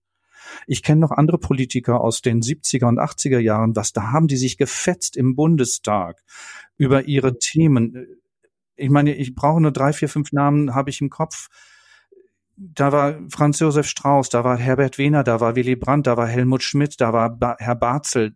Ich 0.67 0.83
kenne 0.83 1.01
noch 1.01 1.13
andere 1.13 1.39
Politiker 1.39 2.01
aus 2.01 2.21
den 2.21 2.41
70er 2.43 2.87
und 2.87 2.99
80er 2.99 3.39
Jahren, 3.39 3.77
was 3.77 3.93
da 3.93 4.11
haben 4.11 4.27
die 4.27 4.37
sich 4.37 4.59
gefetzt 4.59 5.17
im 5.17 5.37
Bundestag 5.37 6.23
über 6.77 7.05
ihre 7.05 7.39
Themen 7.39 8.07
ich 8.77 8.91
meine, 8.91 9.15
ich 9.15 9.35
brauche 9.35 9.61
nur 9.61 9.73
drei, 9.73 9.93
vier, 9.93 10.09
fünf 10.09 10.33
Namen, 10.33 10.75
habe 10.75 10.91
ich 10.91 11.01
im 11.01 11.11
Kopf. 11.11 11.49
Da 12.57 12.93
war 12.93 13.19
Franz 13.31 13.59
Josef 13.61 13.87
Strauß, 13.87 14.29
da 14.29 14.45
war 14.45 14.57
Herbert 14.57 14.99
Wehner, 14.99 15.25
da 15.25 15.41
war 15.41 15.57
Willy 15.57 15.77
Brandt, 15.77 16.07
da 16.07 16.17
war 16.17 16.29
Helmut 16.29 16.63
Schmidt, 16.63 17.01
da 17.01 17.13
war 17.13 17.31
ba 17.31 17.57
Herr 17.59 17.75
Barzel. 17.75 18.35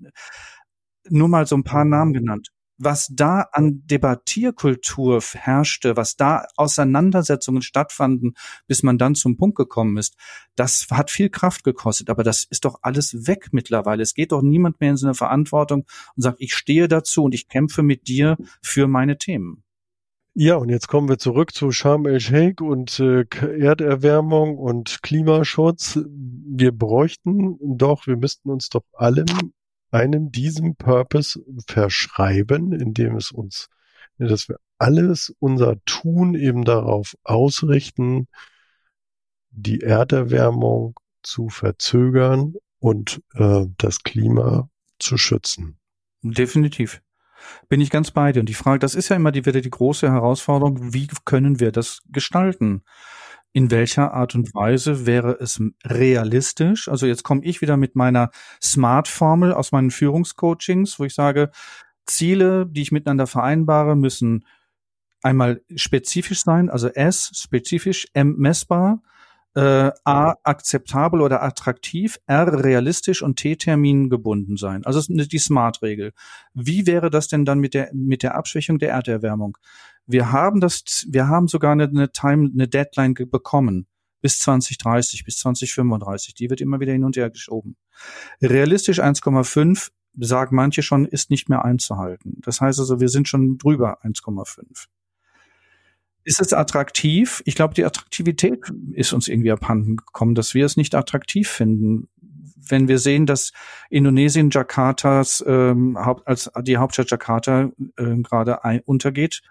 Nur 1.09 1.29
mal 1.29 1.47
so 1.47 1.57
ein 1.57 1.65
paar 1.65 1.85
Namen 1.85 2.13
genannt. 2.13 2.49
Was 2.79 3.09
da 3.11 3.47
an 3.53 3.83
Debattierkultur 3.87 5.23
herrschte, 5.33 5.97
was 5.97 6.17
da 6.17 6.47
Auseinandersetzungen 6.57 7.63
stattfanden, 7.63 8.35
bis 8.67 8.83
man 8.83 8.99
dann 8.99 9.15
zum 9.15 9.39
Punkt 9.39 9.57
gekommen 9.57 9.97
ist, 9.97 10.15
das 10.57 10.87
hat 10.91 11.11
viel 11.11 11.31
Kraft 11.31 11.65
gekostet. 11.65 12.11
Aber 12.11 12.23
das 12.23 12.45
ist 12.45 12.67
doch 12.67 12.81
alles 12.83 13.27
weg 13.27 13.49
mittlerweile. 13.53 14.03
Es 14.03 14.13
geht 14.13 14.33
doch 14.33 14.43
niemand 14.43 14.81
mehr 14.81 14.91
in 14.91 14.97
so 14.99 15.07
eine 15.07 15.15
Verantwortung 15.15 15.87
und 16.17 16.23
sagt, 16.23 16.41
ich 16.41 16.55
stehe 16.55 16.89
dazu 16.89 17.25
und 17.25 17.35
ich 17.35 17.49
kämpfe 17.49 17.83
mit 17.83 18.09
dir 18.09 18.37
für 18.61 18.89
meine 18.89 19.17
Themen. 19.17 19.63
Ja, 20.39 20.57
und 20.57 20.69
jetzt 20.69 20.89
kommen 20.89 21.09
wir 21.09 21.17
zurück 21.17 21.55
zu 21.55 21.73
Sharm 21.73 22.05
el-Sheikh 22.05 22.63
und 22.63 23.01
äh, 23.01 23.25
Erderwärmung 23.41 24.59
und 24.59 25.03
Klimaschutz. 25.03 25.99
Wir 26.07 26.73
bräuchten 26.73 27.57
doch, 27.59 28.07
wir 28.07 28.19
müssten 28.19 28.51
uns 28.51 28.69
doch 28.69 28.83
allem 28.93 29.55
einen 29.91 30.31
diesem 30.31 30.77
Purpose 30.77 31.43
verschreiben, 31.67 32.75
indem 32.75 33.17
es 33.17 33.33
uns, 33.33 33.69
dass 34.19 34.51
wir 34.51 34.59
alles 34.77 35.35
unser 35.39 35.83
Tun 35.87 36.35
eben 36.35 36.67
darauf 36.67 37.17
ausrichten, 37.25 38.29
die 39.49 39.81
Erderwärmung 39.81 41.01
zu 41.23 41.49
verzögern 41.49 42.57
und 42.79 43.23
äh, 43.37 43.65
das 43.79 44.03
Klima 44.03 44.69
zu 44.99 45.17
schützen. 45.17 45.79
Definitiv. 46.21 47.01
Bin 47.69 47.81
ich 47.81 47.91
ganz 47.91 48.11
bei 48.11 48.33
dir. 48.33 48.41
Und 48.41 48.49
die 48.49 48.55
Frage, 48.55 48.79
das 48.79 48.95
ist 48.95 49.09
ja 49.09 49.17
immer 49.17 49.33
die, 49.33 49.47
wieder 49.47 49.61
die 49.61 49.71
große 49.71 50.11
Herausforderung, 50.11 50.93
wie 50.93 51.09
können 51.25 51.61
wir 51.61 51.73
das 51.73 52.01
gestalten? 52.11 52.83
In 53.53 53.71
welcher 53.71 54.13
Art 54.13 54.35
und 54.35 54.55
Weise 54.55 55.07
wäre 55.07 55.39
es 55.41 55.61
realistisch? 55.85 56.89
Also 56.89 57.07
jetzt 57.07 57.23
komme 57.23 57.43
ich 57.45 57.63
wieder 57.63 57.77
mit 57.77 57.97
meiner 57.97 58.31
Smart-Formel 58.63 59.53
aus 59.53 59.73
meinen 59.73 59.91
Führungscoachings, 59.91 60.99
wo 60.99 61.05
ich 61.05 61.15
sage, 61.15 61.51
Ziele, 62.05 62.67
die 62.67 62.83
ich 62.83 62.93
miteinander 62.93 63.27
vereinbare, 63.27 63.97
müssen 63.97 64.45
einmal 65.23 65.63
spezifisch 65.75 66.43
sein, 66.43 66.71
also 66.71 66.89
S, 66.89 67.31
spezifisch, 67.35 68.07
M, 68.13 68.37
messbar, 68.37 69.03
äh, 69.57 69.91
A 70.05 70.35
akzeptabel 70.43 71.23
oder 71.23 71.43
attraktiv, 71.43 72.19
R 72.27 72.63
realistisch 72.63 73.23
und 73.23 73.37
T 73.37 73.57
Termin 73.57 74.11
gebunden 74.11 74.59
sein. 74.59 74.85
Also 74.85 75.01
die 75.09 75.39
Smart-Regel. 75.39 76.13
Wie 76.53 76.87
wäre 76.87 77.09
das 77.09 77.29
denn 77.29 77.47
dann 77.47 77.59
mit 77.59 77.73
der 77.73 77.91
mit 77.95 78.23
der 78.23 78.35
Abschwächung 78.35 78.79
der 78.79 78.91
Erderwärmung? 78.91 79.57
Wir 80.07 80.31
haben 80.31 80.61
das, 80.61 81.07
wir 81.09 81.29
haben 81.29 81.49
sogar 81.49 81.73
eine, 81.73 81.85
eine 81.85 82.13
Time, 82.13 82.51
eine 82.53 82.69
Deadline 82.69 83.15
bekommen 83.15 83.87
bis 84.21 84.41
2030, 84.41 85.25
bis 85.25 85.39
2035. 85.39 86.35
Die 86.35 86.51
wird 86.51 86.61
immer 86.61 86.79
wieder 86.79 86.93
hin 86.93 87.05
und 87.05 87.17
her 87.17 87.31
geschoben. 87.31 87.77
Realistisch 88.43 89.01
1,5 89.01 89.91
sagen 90.19 90.55
manche 90.55 90.83
schon, 90.83 91.07
ist 91.07 91.31
nicht 91.31 91.49
mehr 91.49 91.65
einzuhalten. 91.65 92.41
Das 92.43 92.61
heißt 92.61 92.79
also, 92.79 93.01
wir 93.01 93.09
sind 93.09 93.27
schon 93.27 93.57
drüber 93.57 94.05
1,5. 94.05 94.87
Ist 96.27 96.41
es 96.41 96.53
attraktiv? 96.53 97.41
Ich 97.47 97.55
glaube, 97.55 97.75
die 97.75 97.85
Attraktivität 97.85 98.59
ist 98.95 99.13
uns 99.13 99.29
irgendwie 99.29 99.53
abhanden 99.53 99.95
gekommen, 99.95 100.35
dass 100.35 100.55
wir 100.55 100.67
es 100.67 100.77
nicht 100.77 100.97
attraktiv 100.97 101.49
finden. 101.49 102.09
Wenn 102.69 102.89
wir 102.89 102.99
sehen, 102.99 103.27
dass 103.27 103.53
Indonesien 103.91 104.51
Jakartas 104.51 105.45
ähm, 105.47 105.97
als 105.97 106.51
die 106.63 106.79
Hauptstadt 106.79 107.13
Jakarta 107.13 107.71
äh, 107.97 108.17
gerade 108.23 108.59
untergeht, 108.87 109.43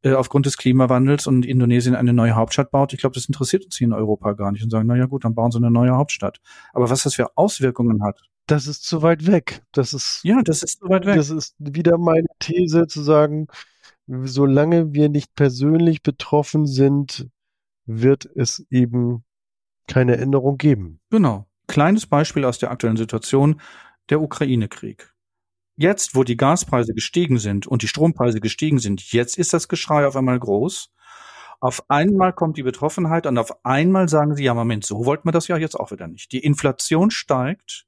äh, 0.00 0.14
aufgrund 0.14 0.46
des 0.46 0.56
Klimawandels 0.56 1.26
und 1.26 1.44
Indonesien 1.44 1.94
eine 1.94 2.14
neue 2.14 2.34
Hauptstadt 2.34 2.70
baut, 2.70 2.94
ich 2.94 3.00
glaube, 3.00 3.14
das 3.14 3.26
interessiert 3.26 3.66
uns 3.66 3.76
hier 3.76 3.88
in 3.88 3.92
Europa 3.92 4.32
gar 4.32 4.52
nicht 4.52 4.64
und 4.64 4.70
sagen, 4.70 4.86
na 4.86 4.96
ja 4.96 5.04
gut, 5.04 5.26
dann 5.26 5.34
bauen 5.34 5.50
sie 5.50 5.58
eine 5.58 5.70
neue 5.70 5.96
Hauptstadt. 5.96 6.40
Aber 6.72 6.88
was 6.88 7.02
das 7.02 7.14
für 7.14 7.36
Auswirkungen 7.36 8.02
hat. 8.02 8.22
Das 8.46 8.66
ist 8.66 8.84
zu 8.84 9.02
weit 9.02 9.26
weg. 9.26 9.60
Das 9.72 9.92
ist 9.92 10.20
ja, 10.22 10.40
das 10.42 10.62
ist 10.62 10.80
zu 10.80 10.88
weit 10.88 11.04
weg. 11.04 11.16
Das 11.16 11.28
ist 11.28 11.56
wieder 11.58 11.98
meine 11.98 12.28
These 12.38 12.86
zu 12.86 13.02
sagen, 13.02 13.48
solange 14.06 14.92
wir 14.94 15.08
nicht 15.08 15.34
persönlich 15.34 16.02
betroffen 16.02 16.66
sind, 16.66 17.28
wird 17.86 18.26
es 18.34 18.64
eben 18.70 19.24
keine 19.86 20.16
Änderung 20.16 20.58
geben. 20.58 21.00
Genau. 21.10 21.46
Kleines 21.68 22.06
Beispiel 22.06 22.44
aus 22.44 22.58
der 22.58 22.70
aktuellen 22.70 22.96
Situation, 22.96 23.60
der 24.08 24.20
Ukraine-Krieg. 24.20 25.12
Jetzt, 25.76 26.14
wo 26.14 26.24
die 26.24 26.36
Gaspreise 26.36 26.94
gestiegen 26.94 27.38
sind 27.38 27.66
und 27.66 27.82
die 27.82 27.88
Strompreise 27.88 28.40
gestiegen 28.40 28.78
sind, 28.78 29.12
jetzt 29.12 29.36
ist 29.36 29.52
das 29.52 29.68
Geschrei 29.68 30.06
auf 30.06 30.16
einmal 30.16 30.38
groß. 30.38 30.90
Auf 31.60 31.84
einmal 31.88 32.32
kommt 32.32 32.56
die 32.56 32.62
Betroffenheit 32.62 33.26
und 33.26 33.38
auf 33.38 33.64
einmal 33.64 34.08
sagen 34.08 34.36
sie, 34.36 34.44
ja, 34.44 34.54
Moment, 34.54 34.84
so 34.84 35.04
wollten 35.04 35.26
wir 35.26 35.32
das 35.32 35.48
ja 35.48 35.56
jetzt 35.56 35.74
auch 35.74 35.90
wieder 35.90 36.06
nicht. 36.06 36.32
Die 36.32 36.38
Inflation 36.38 37.10
steigt 37.10 37.86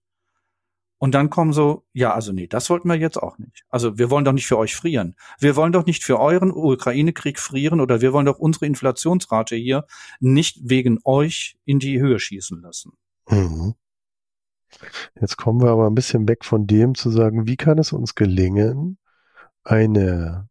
und 0.98 1.14
dann 1.14 1.30
kommen 1.30 1.52
so, 1.52 1.84
ja, 1.92 2.12
also 2.12 2.32
nee, 2.32 2.48
das 2.48 2.68
wollten 2.70 2.88
wir 2.88 2.96
jetzt 2.96 3.16
auch 3.16 3.38
nicht. 3.38 3.64
Also 3.68 3.98
wir 3.98 4.10
wollen 4.10 4.24
doch 4.24 4.32
nicht 4.32 4.46
für 4.46 4.58
euch 4.58 4.74
frieren. 4.74 5.14
Wir 5.38 5.54
wollen 5.54 5.72
doch 5.72 5.86
nicht 5.86 6.02
für 6.02 6.18
euren 6.18 6.50
Ukraine-Krieg 6.50 7.38
frieren 7.38 7.80
oder 7.80 8.00
wir 8.00 8.12
wollen 8.12 8.26
doch 8.26 8.38
unsere 8.38 8.66
Inflationsrate 8.66 9.54
hier 9.54 9.86
nicht 10.18 10.58
wegen 10.62 10.98
euch 11.04 11.56
in 11.64 11.78
die 11.78 12.00
Höhe 12.00 12.18
schießen 12.18 12.60
lassen. 12.60 12.92
Mhm. 13.28 13.74
Jetzt 15.20 15.36
kommen 15.36 15.62
wir 15.62 15.70
aber 15.70 15.86
ein 15.86 15.94
bisschen 15.94 16.28
weg 16.28 16.44
von 16.44 16.66
dem 16.66 16.94
zu 16.94 17.10
sagen, 17.10 17.46
wie 17.46 17.56
kann 17.56 17.78
es 17.78 17.92
uns 17.92 18.16
gelingen, 18.16 18.98
eine, 19.62 20.48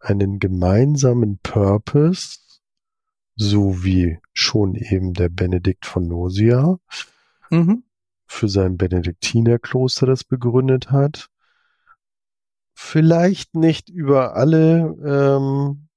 einen 0.00 0.40
gemeinsamen 0.40 1.38
Purpose, 1.42 2.38
so 3.36 3.84
wie 3.84 4.18
schon 4.32 4.74
eben 4.74 5.14
der 5.14 5.28
Benedikt 5.28 5.86
von 5.86 6.08
Nosia 6.08 6.78
mhm. 7.50 7.84
Für 8.30 8.48
sein 8.48 8.76
Benediktinerkloster 8.76 10.06
das 10.06 10.22
begründet 10.22 10.90
hat, 10.90 11.28
vielleicht 12.74 13.56
nicht 13.56 13.88
über 13.90 14.36
alle 14.36 14.96
ähm, 15.04 15.88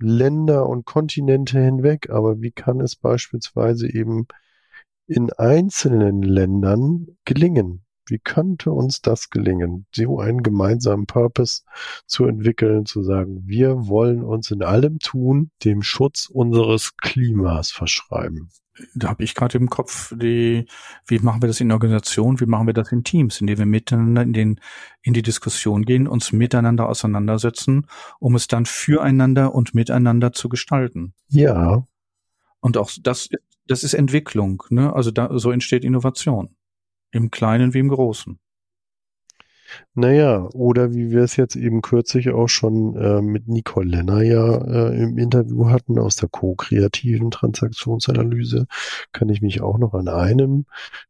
Länder 0.00 0.68
und 0.68 0.84
Kontinente 0.84 1.60
hinweg, 1.60 2.10
aber 2.10 2.40
wie 2.40 2.50
kann 2.50 2.80
es 2.80 2.96
beispielsweise 2.96 3.88
eben 3.88 4.26
in 5.06 5.32
einzelnen 5.32 6.22
Ländern 6.22 7.06
gelingen? 7.24 7.84
Wie 8.06 8.18
könnte 8.18 8.72
uns 8.72 9.00
das 9.00 9.30
gelingen, 9.30 9.86
so 9.94 10.18
einen 10.18 10.42
gemeinsamen 10.42 11.06
Purpose 11.06 11.62
zu 12.06 12.24
entwickeln, 12.26 12.86
zu 12.86 13.02
sagen, 13.02 13.42
wir 13.46 13.88
wollen 13.88 14.22
uns 14.22 14.50
in 14.50 14.62
allem 14.62 14.98
tun, 14.98 15.50
dem 15.64 15.82
Schutz 15.82 16.26
unseres 16.26 16.96
Klimas 16.96 17.70
verschreiben? 17.70 18.50
Da 18.94 19.08
habe 19.10 19.22
ich 19.22 19.34
gerade 19.34 19.58
im 19.58 19.68
Kopf 19.68 20.14
die, 20.16 20.66
wie 21.06 21.18
machen 21.18 21.42
wir 21.42 21.46
das 21.46 21.60
in 21.60 21.70
Organisationen, 21.72 22.40
wie 22.40 22.46
machen 22.46 22.66
wir 22.66 22.74
das 22.74 22.90
in 22.90 23.04
Teams, 23.04 23.40
indem 23.40 23.58
wir 23.58 23.66
miteinander 23.66 24.22
in, 24.22 24.32
den, 24.32 24.60
in 25.02 25.12
die 25.12 25.22
Diskussion 25.22 25.84
gehen, 25.84 26.08
uns 26.08 26.32
miteinander 26.32 26.88
auseinandersetzen, 26.88 27.86
um 28.18 28.34
es 28.34 28.46
dann 28.46 28.64
füreinander 28.64 29.54
und 29.54 29.74
miteinander 29.74 30.32
zu 30.32 30.48
gestalten. 30.48 31.12
Ja. 31.28 31.86
Und 32.60 32.78
auch 32.78 32.90
das 33.02 33.28
das 33.66 33.84
ist 33.84 33.94
Entwicklung. 33.94 34.62
Ne? 34.70 34.92
Also 34.92 35.10
da, 35.10 35.30
so 35.38 35.50
entsteht 35.50 35.84
Innovation. 35.84 36.54
Im 37.12 37.30
Kleinen 37.30 37.74
wie 37.74 37.78
im 37.78 37.88
Großen. 37.88 38.38
Naja, 39.94 40.48
oder 40.52 40.94
wie 40.94 41.10
wir 41.10 41.22
es 41.22 41.36
jetzt 41.36 41.56
eben 41.56 41.82
kürzlich 41.82 42.30
auch 42.30 42.48
schon 42.48 42.96
äh, 42.96 43.22
mit 43.22 43.48
Nicole 43.48 43.88
Lenner 43.88 44.22
ja 44.22 44.56
äh, 44.56 45.02
im 45.02 45.18
Interview 45.18 45.68
hatten 45.70 45.98
aus 45.98 46.16
der 46.16 46.28
co-kreativen 46.28 47.30
Transaktionsanalyse, 47.30 48.66
kann 49.12 49.28
ich 49.28 49.40
mich 49.42 49.62
auch 49.62 49.78
noch 49.78 49.94
an 49.94 50.08
einem 50.08 50.66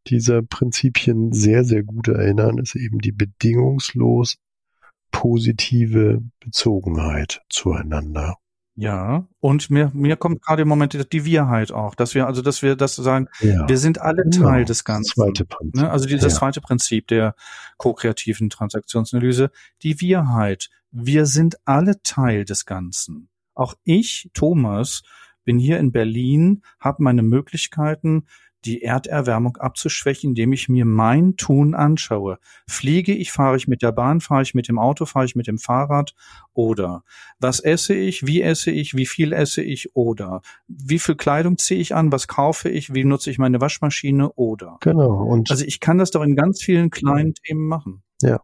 dieser 0.07 0.43
Prinzipien 0.43 1.33
sehr, 1.33 1.65
sehr 1.65 1.83
gut 1.83 2.09
erinnern, 2.09 2.59
ist 2.59 2.77
eben 2.77 2.99
die 2.99 3.12
bedingungslos 3.12 4.38
positive 5.11 6.23
Bezogenheit 6.41 7.43
zueinander. 7.49 8.38
Ja, 8.75 9.27
und 9.41 9.69
mir, 9.69 9.91
mir 9.93 10.17
kommt 10.17 10.43
gerade 10.43 10.63
im 10.63 10.69
Moment 10.69 11.13
die 11.13 11.25
Wirheit 11.27 11.73
auch, 11.73 11.95
dass 11.95 12.15
wir, 12.15 12.27
also 12.27 12.41
dass 12.41 12.63
wir 12.63 12.75
das 12.75 12.97
sagen, 12.97 13.29
ja. 13.41 13.69
wir 13.69 13.77
sind 13.77 14.01
alle 14.01 14.23
genau. 14.23 14.47
Teil 14.49 14.65
des 14.65 14.85
Ganzen. 14.85 15.13
Das 15.15 15.27
zweite 15.27 15.45
Prinzip. 15.45 15.83
Ne? 15.83 15.91
Also 15.91 16.07
dieses 16.07 16.33
ja. 16.33 16.39
zweite 16.39 16.61
Prinzip 16.63 17.07
der 17.09 17.35
ko-kreativen 17.77 18.49
Transaktionsanalyse, 18.49 19.51
die 19.83 20.01
Wirheit. 20.01 20.71
Wir 20.91 21.27
sind 21.27 21.57
alle 21.67 22.03
Teil 22.03 22.45
des 22.47 22.65
Ganzen. 22.65 23.29
Auch 23.55 23.75
ich, 23.85 24.31
Thomas, 24.33 25.03
bin 25.45 25.59
hier 25.59 25.79
in 25.79 25.93
Berlin, 25.93 26.63
habe 26.81 27.03
meine 27.03 27.23
Möglichkeiten, 27.23 28.27
die 28.64 28.83
Erderwärmung 28.83 29.57
abzuschwächen, 29.57 30.31
indem 30.31 30.53
ich 30.53 30.68
mir 30.68 30.85
mein 30.85 31.37
Tun 31.37 31.75
anschaue. 31.75 32.38
Fliege 32.68 33.14
ich, 33.14 33.33
fahre 33.33 33.57
ich 33.57 33.68
mit 33.68 33.83
der 33.83 33.92
Bahn, 33.92 34.20
fahre 34.20 34.42
ich 34.42 34.55
mit 34.55 34.68
dem 34.68 34.79
Auto, 34.79 35.05
fahre 35.05 35.25
ich 35.25 35.35
mit 35.35 35.46
dem 35.46 35.59
Fahrrad 35.59 36.14
oder 36.53 37.03
was 37.38 37.61
esse 37.61 37.94
ich, 37.94 38.27
wie 38.27 38.42
esse 38.42 38.70
ich, 38.70 38.94
wie 38.94 39.07
viel 39.07 39.33
esse 39.33 39.62
ich 39.62 39.94
oder 39.96 40.42
wie 40.68 40.98
viel 40.98 41.16
Kleidung 41.16 41.59
ziehe 41.59 41.81
ich 41.81 41.94
an, 41.94 42.12
was 42.12 42.29
kaufe 42.29 42.68
ich, 42.68 42.94
wie 42.94 43.05
nutze 43.05 43.31
ich 43.31 43.38
meine 43.38 43.61
Waschmaschine 43.61 44.33
oder. 44.33 44.79
Genau. 44.81 45.25
Und 45.25 45.51
also 45.51 45.64
ich 45.64 45.81
kann 45.81 45.98
das 45.98 46.11
doch 46.11 46.22
in 46.22 46.37
ganz 46.37 46.62
vielen 46.62 46.90
kleinen 46.90 47.35
Themen 47.35 47.66
machen. 47.66 48.03
Ja. 48.22 48.40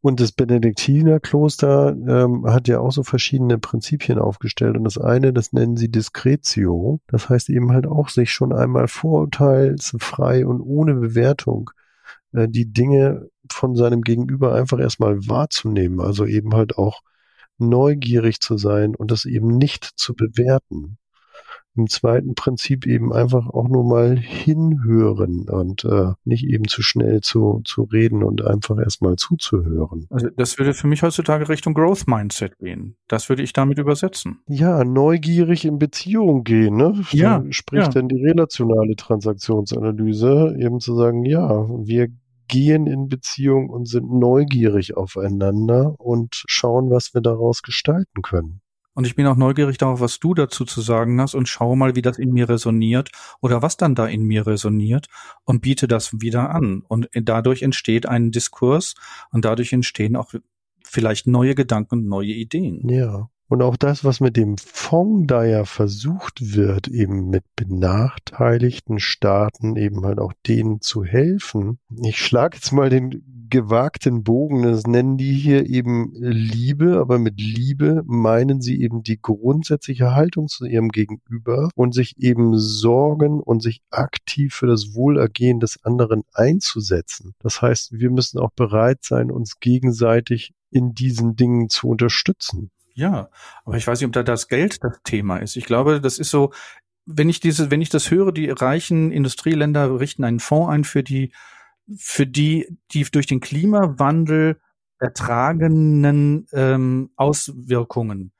Und 0.00 0.20
das 0.20 0.32
Benediktinerkloster 0.32 1.96
ähm, 2.06 2.46
hat 2.46 2.68
ja 2.68 2.80
auch 2.80 2.92
so 2.92 3.02
verschiedene 3.02 3.58
Prinzipien 3.58 4.18
aufgestellt. 4.18 4.76
Und 4.76 4.84
das 4.84 4.98
eine, 4.98 5.32
das 5.32 5.52
nennen 5.52 5.76
sie 5.76 5.90
Discretio. 5.90 7.00
Das 7.06 7.28
heißt 7.28 7.48
eben 7.50 7.72
halt 7.72 7.86
auch, 7.86 8.08
sich 8.08 8.32
schon 8.32 8.52
einmal 8.52 8.88
vorurteilsfrei 8.88 10.46
und 10.46 10.60
ohne 10.60 10.94
Bewertung 10.94 11.70
äh, 12.32 12.48
die 12.48 12.72
Dinge 12.72 13.28
von 13.50 13.74
seinem 13.76 14.02
Gegenüber 14.02 14.54
einfach 14.54 14.78
erstmal 14.78 15.26
wahrzunehmen. 15.28 16.00
Also 16.00 16.26
eben 16.26 16.54
halt 16.54 16.76
auch 16.76 17.00
neugierig 17.58 18.40
zu 18.40 18.58
sein 18.58 18.94
und 18.94 19.10
das 19.10 19.24
eben 19.24 19.56
nicht 19.56 19.84
zu 19.84 20.14
bewerten 20.14 20.98
im 21.76 21.88
zweiten 21.88 22.34
Prinzip 22.34 22.86
eben 22.86 23.12
einfach 23.12 23.48
auch 23.48 23.68
nur 23.68 23.84
mal 23.84 24.16
hinhören 24.16 25.48
und 25.48 25.84
äh, 25.84 26.12
nicht 26.24 26.44
eben 26.44 26.68
zu 26.68 26.82
schnell 26.82 27.20
zu, 27.20 27.62
zu 27.64 27.82
reden 27.82 28.22
und 28.22 28.44
einfach 28.44 28.78
erstmal 28.78 29.16
zuzuhören. 29.16 30.06
Also 30.10 30.28
das 30.36 30.58
würde 30.58 30.74
für 30.74 30.86
mich 30.86 31.02
heutzutage 31.02 31.48
Richtung 31.48 31.74
Growth 31.74 32.06
Mindset 32.06 32.58
gehen. 32.58 32.96
Das 33.08 33.28
würde 33.28 33.42
ich 33.42 33.52
damit 33.52 33.78
übersetzen. 33.78 34.40
Ja, 34.48 34.84
neugierig 34.84 35.64
in 35.64 35.78
Beziehung 35.78 36.44
gehen, 36.44 36.76
ne? 36.76 37.02
Ja. 37.10 37.42
Spricht 37.50 37.86
ja. 37.86 38.00
dann 38.00 38.08
die 38.08 38.22
relationale 38.22 38.94
Transaktionsanalyse, 38.96 40.56
eben 40.58 40.80
zu 40.80 40.94
sagen, 40.94 41.24
ja, 41.24 41.68
wir 41.68 42.08
gehen 42.48 42.86
in 42.86 43.08
Beziehung 43.08 43.70
und 43.70 43.88
sind 43.88 44.12
neugierig 44.12 44.94
aufeinander 44.96 45.94
und 45.98 46.44
schauen, 46.46 46.90
was 46.90 47.14
wir 47.14 47.22
daraus 47.22 47.62
gestalten 47.62 48.20
können. 48.20 48.60
Und 48.94 49.06
ich 49.06 49.14
bin 49.14 49.26
auch 49.26 49.36
neugierig 49.36 49.78
darauf, 49.78 50.00
was 50.00 50.20
du 50.20 50.34
dazu 50.34 50.64
zu 50.64 50.80
sagen 50.80 51.20
hast 51.20 51.34
und 51.34 51.48
schaue 51.48 51.76
mal, 51.76 51.96
wie 51.96 52.02
das 52.02 52.18
in 52.18 52.32
mir 52.32 52.48
resoniert 52.48 53.10
oder 53.40 53.62
was 53.62 53.76
dann 53.76 53.94
da 53.94 54.06
in 54.06 54.22
mir 54.24 54.46
resoniert 54.46 55.06
und 55.44 55.62
biete 55.62 55.88
das 55.88 56.20
wieder 56.20 56.50
an. 56.50 56.82
Und 56.86 57.08
dadurch 57.14 57.62
entsteht 57.62 58.06
ein 58.06 58.30
Diskurs 58.30 58.94
und 59.30 59.44
dadurch 59.44 59.72
entstehen 59.72 60.16
auch 60.16 60.34
vielleicht 60.84 61.26
neue 61.26 61.54
Gedanken 61.54 62.06
neue 62.06 62.32
Ideen. 62.32 62.88
Ja. 62.88 63.30
Und 63.52 63.60
auch 63.60 63.76
das, 63.76 64.02
was 64.02 64.20
mit 64.20 64.38
dem 64.38 64.56
Fonds 64.56 65.26
da 65.26 65.44
ja 65.44 65.66
versucht 65.66 66.54
wird, 66.54 66.88
eben 66.88 67.28
mit 67.28 67.44
benachteiligten 67.54 68.98
Staaten 68.98 69.76
eben 69.76 70.06
halt 70.06 70.20
auch 70.20 70.32
denen 70.48 70.80
zu 70.80 71.04
helfen. 71.04 71.78
Ich 72.02 72.16
schlage 72.16 72.56
jetzt 72.56 72.72
mal 72.72 72.88
den 72.88 73.46
gewagten 73.50 74.24
Bogen, 74.24 74.62
das 74.62 74.86
nennen 74.86 75.18
die 75.18 75.34
hier 75.34 75.68
eben 75.68 76.14
Liebe, 76.14 76.98
aber 76.98 77.18
mit 77.18 77.38
Liebe 77.38 78.02
meinen 78.06 78.62
sie 78.62 78.80
eben 78.80 79.02
die 79.02 79.20
grundsätzliche 79.20 80.14
Haltung 80.14 80.48
zu 80.48 80.64
ihrem 80.64 80.88
Gegenüber 80.88 81.68
und 81.74 81.92
sich 81.92 82.18
eben 82.22 82.56
sorgen 82.56 83.38
und 83.38 83.62
sich 83.62 83.82
aktiv 83.90 84.54
für 84.54 84.66
das 84.66 84.94
Wohlergehen 84.94 85.60
des 85.60 85.84
anderen 85.84 86.22
einzusetzen. 86.32 87.34
Das 87.40 87.60
heißt, 87.60 87.92
wir 87.92 88.08
müssen 88.08 88.38
auch 88.38 88.52
bereit 88.52 89.00
sein, 89.02 89.30
uns 89.30 89.60
gegenseitig 89.60 90.54
in 90.70 90.94
diesen 90.94 91.36
Dingen 91.36 91.68
zu 91.68 91.88
unterstützen. 91.88 92.70
Ja, 92.94 93.30
aber 93.64 93.76
ich 93.76 93.86
weiß 93.86 94.00
nicht, 94.00 94.06
ob 94.06 94.12
da 94.12 94.22
das 94.22 94.48
Geld 94.48 94.82
das 94.82 95.00
Thema 95.04 95.38
ist. 95.38 95.56
Ich 95.56 95.64
glaube, 95.64 96.00
das 96.00 96.18
ist 96.18 96.30
so, 96.30 96.52
wenn 97.06 97.28
ich 97.28 97.40
diese, 97.40 97.70
wenn 97.70 97.80
ich 97.80 97.88
das 97.88 98.10
höre, 98.10 98.32
die 98.32 98.50
reichen 98.50 99.10
Industrieländer 99.10 99.98
richten 99.98 100.24
einen 100.24 100.40
Fonds 100.40 100.70
ein 100.70 100.84
für 100.84 101.02
die 101.02 101.32
für 101.96 102.26
die, 102.26 102.78
die 102.92 103.04
durch 103.04 103.26
den 103.26 103.40
Klimawandel 103.40 104.60
ertragenen 104.98 106.46
ähm, 106.52 107.10
Auswirkungen. 107.16 108.32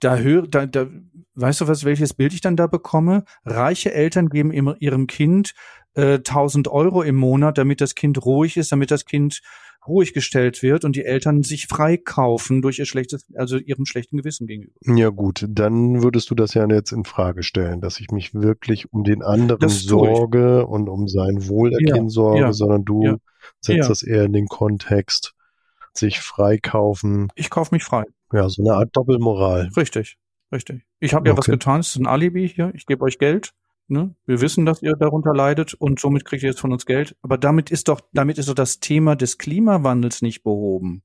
Da 0.00 0.18
höre, 0.18 0.46
da, 0.46 0.66
da, 0.66 0.86
weißt 1.34 1.62
du 1.62 1.68
was, 1.68 1.84
welches 1.84 2.12
Bild 2.12 2.34
ich 2.34 2.42
dann 2.42 2.56
da 2.56 2.66
bekomme? 2.66 3.24
Reiche 3.44 3.94
Eltern 3.94 4.28
geben 4.28 4.52
ihrem 4.52 5.06
Kind 5.06 5.54
äh, 5.94 6.16
1000 6.16 6.68
Euro 6.68 7.02
im 7.02 7.16
Monat, 7.16 7.56
damit 7.56 7.80
das 7.80 7.94
Kind 7.94 8.24
ruhig 8.24 8.58
ist, 8.58 8.70
damit 8.70 8.90
das 8.90 9.06
Kind 9.06 9.40
ruhig 9.86 10.12
gestellt 10.12 10.62
wird 10.62 10.84
und 10.84 10.96
die 10.96 11.04
Eltern 11.04 11.42
sich 11.42 11.66
freikaufen 11.66 12.62
durch 12.62 12.78
ihr 12.78 12.86
schlechtes, 12.86 13.26
also 13.34 13.58
ihrem 13.58 13.86
schlechten 13.86 14.16
Gewissen 14.16 14.46
gegenüber. 14.46 14.74
Ja 14.84 15.10
gut, 15.10 15.46
dann 15.48 16.02
würdest 16.02 16.30
du 16.30 16.34
das 16.34 16.54
ja 16.54 16.66
jetzt 16.68 16.92
in 16.92 17.04
Frage 17.04 17.42
stellen, 17.42 17.80
dass 17.80 18.00
ich 18.00 18.10
mich 18.10 18.34
wirklich 18.34 18.92
um 18.92 19.04
den 19.04 19.22
anderen 19.22 19.68
sorge 19.68 20.66
und 20.66 20.88
um 20.88 21.08
sein 21.08 21.48
Wohlergehen 21.48 22.04
ja, 22.04 22.08
sorge, 22.08 22.40
ja, 22.40 22.52
sondern 22.52 22.84
du 22.84 23.04
ja, 23.04 23.16
setzt 23.60 23.90
das 23.90 24.02
eher 24.02 24.24
in 24.24 24.32
den 24.32 24.46
Kontext, 24.46 25.34
sich 25.92 26.20
freikaufen. 26.20 27.28
Ich 27.34 27.50
kaufe 27.50 27.74
mich 27.74 27.84
frei. 27.84 28.04
Ja, 28.32 28.48
so 28.48 28.62
eine 28.62 28.74
Art 28.74 28.96
Doppelmoral. 28.96 29.70
Richtig, 29.76 30.16
richtig. 30.52 30.82
Ich 30.98 31.14
habe 31.14 31.28
ja 31.28 31.32
okay. 31.32 31.38
was 31.38 31.46
getan, 31.46 31.80
es 31.80 31.88
ist 31.88 31.96
ein 31.96 32.06
Alibi 32.06 32.48
hier, 32.48 32.72
ich 32.74 32.86
gebe 32.86 33.04
euch 33.04 33.18
Geld 33.18 33.52
Ne? 33.86 34.14
Wir 34.26 34.40
wissen, 34.40 34.64
dass 34.64 34.82
ihr 34.82 34.94
darunter 34.96 35.34
leidet 35.34 35.74
und 35.74 36.00
somit 36.00 36.24
kriegt 36.24 36.42
ihr 36.42 36.50
jetzt 36.50 36.60
von 36.60 36.72
uns 36.72 36.86
Geld. 36.86 37.16
Aber 37.22 37.36
damit 37.36 37.70
ist 37.70 37.88
doch, 37.88 38.00
damit 38.12 38.38
ist 38.38 38.48
doch 38.48 38.54
das 38.54 38.80
Thema 38.80 39.14
des 39.14 39.38
Klimawandels 39.38 40.22
nicht 40.22 40.42
behoben. 40.42 41.02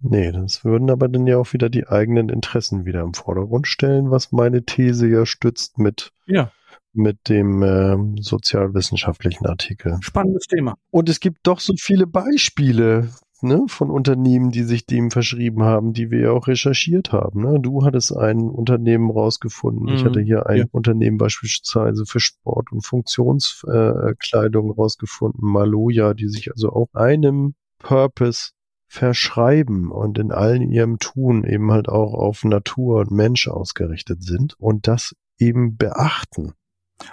Nee, 0.00 0.32
das 0.32 0.64
würden 0.64 0.90
aber 0.90 1.08
dann 1.08 1.26
ja 1.26 1.36
auch 1.36 1.52
wieder 1.52 1.68
die 1.68 1.86
eigenen 1.86 2.28
Interessen 2.28 2.84
wieder 2.86 3.02
im 3.02 3.14
Vordergrund 3.14 3.66
stellen, 3.66 4.10
was 4.10 4.32
meine 4.32 4.64
These 4.64 5.06
ja 5.08 5.26
stützt 5.26 5.78
mit, 5.78 6.12
ja. 6.26 6.50
mit 6.92 7.28
dem 7.28 7.62
äh, 7.62 7.96
sozialwissenschaftlichen 8.22 9.46
Artikel. 9.46 9.98
Spannendes 10.00 10.46
Thema. 10.46 10.76
Und 10.90 11.08
es 11.08 11.20
gibt 11.20 11.40
doch 11.42 11.60
so 11.60 11.74
viele 11.78 12.06
Beispiele, 12.06 13.10
ne, 13.42 13.64
von 13.68 13.90
Unternehmen, 13.90 14.50
die 14.50 14.62
sich 14.64 14.86
dem 14.86 15.10
verschrieben 15.10 15.62
haben, 15.62 15.92
die 15.92 16.10
wir 16.10 16.20
ja 16.20 16.30
auch 16.32 16.46
recherchiert 16.46 17.12
haben. 17.12 17.42
Ne? 17.42 17.60
Du 17.60 17.84
hattest 17.84 18.16
ein 18.16 18.48
Unternehmen 18.48 19.10
rausgefunden. 19.10 19.84
Mhm. 19.84 19.94
Ich 19.94 20.04
hatte 20.04 20.20
hier 20.20 20.46
ein 20.46 20.58
ja. 20.58 20.64
Unternehmen 20.70 21.18
beispielsweise 21.18 22.06
für 22.06 22.20
Sport- 22.20 22.72
und 22.72 22.82
Funktionskleidung 22.82 24.70
äh, 24.70 24.72
rausgefunden, 24.72 25.40
Maloja, 25.48 26.14
die 26.14 26.28
sich 26.28 26.50
also 26.52 26.70
auch 26.70 26.88
einem 26.92 27.54
Purpose 27.78 28.50
verschreiben 28.86 29.92
und 29.92 30.18
in 30.18 30.32
allen 30.32 30.62
ihrem 30.62 30.98
Tun 30.98 31.44
eben 31.44 31.70
halt 31.70 31.88
auch 31.88 32.12
auf 32.12 32.42
Natur 32.42 33.00
und 33.00 33.12
Mensch 33.12 33.46
ausgerichtet 33.46 34.24
sind 34.24 34.54
und 34.58 34.88
das 34.88 35.14
eben 35.38 35.76
beachten. 35.76 36.54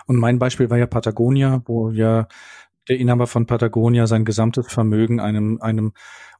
Und 0.05 0.17
mein 0.17 0.39
Beispiel 0.39 0.69
war 0.69 0.77
ja 0.77 0.87
Patagonia, 0.87 1.61
wo 1.65 1.91
ja 1.91 2.27
der 2.87 2.97
Inhaber 2.97 3.27
von 3.27 3.45
Patagonia 3.45 4.07
sein 4.07 4.25
gesamtes 4.25 4.71
Vermögen 4.71 5.19
einem, 5.19 5.59
einem 5.61 5.93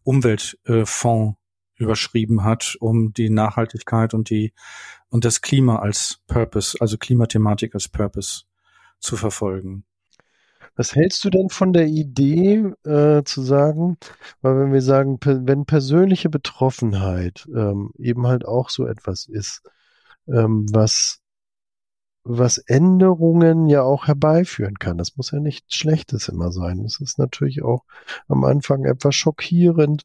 Umweltfonds 0.04 1.38
überschrieben 1.76 2.44
hat, 2.44 2.76
um 2.80 3.14
die 3.14 3.30
Nachhaltigkeit 3.30 4.14
und 4.14 4.30
die 4.30 4.54
und 5.10 5.26
das 5.26 5.42
Klima 5.42 5.78
als 5.78 6.20
Purpose, 6.28 6.78
also 6.80 6.98
Klimathematik 6.98 7.76
als 7.76 7.88
Purpose 7.88 8.44
zu 9.00 9.16
verfolgen. 9.16 9.86
Was 10.76 10.96
hältst 10.96 11.26
du 11.26 11.30
denn 11.30 11.50
von 11.50 11.74
der 11.74 11.88
Idee 11.88 12.72
äh, 12.84 13.24
zu 13.24 13.42
sagen, 13.42 13.98
weil 14.42 14.60
wenn 14.60 14.74
wir 14.74 14.82
sagen, 14.82 15.18
wenn 15.24 15.66
persönliche 15.66 16.30
Betroffenheit 16.30 17.48
ähm, 17.56 17.92
eben 17.98 18.28
halt 18.28 18.46
auch 18.46 18.70
so 18.70 18.86
etwas 18.86 19.28
ist, 19.28 19.64
ähm, 20.28 20.68
was 20.72 21.22
was 22.28 22.58
Änderungen 22.58 23.68
ja 23.68 23.84
auch 23.84 24.08
herbeiführen 24.08 24.80
kann. 24.80 24.98
Das 24.98 25.18
muss 25.18 25.32
ja 25.32 25.40
nichts 25.40 25.76
Schlechtes 25.76 26.28
immer 26.28 26.52
sein. 26.52 26.84
Es 26.86 27.00
ist 27.00 27.18
natürlich 27.20 27.64
auch 27.64 27.84
am 28.28 28.44
Anfang 28.44 28.86
etwas 28.86 29.16
schockierend 29.16 30.04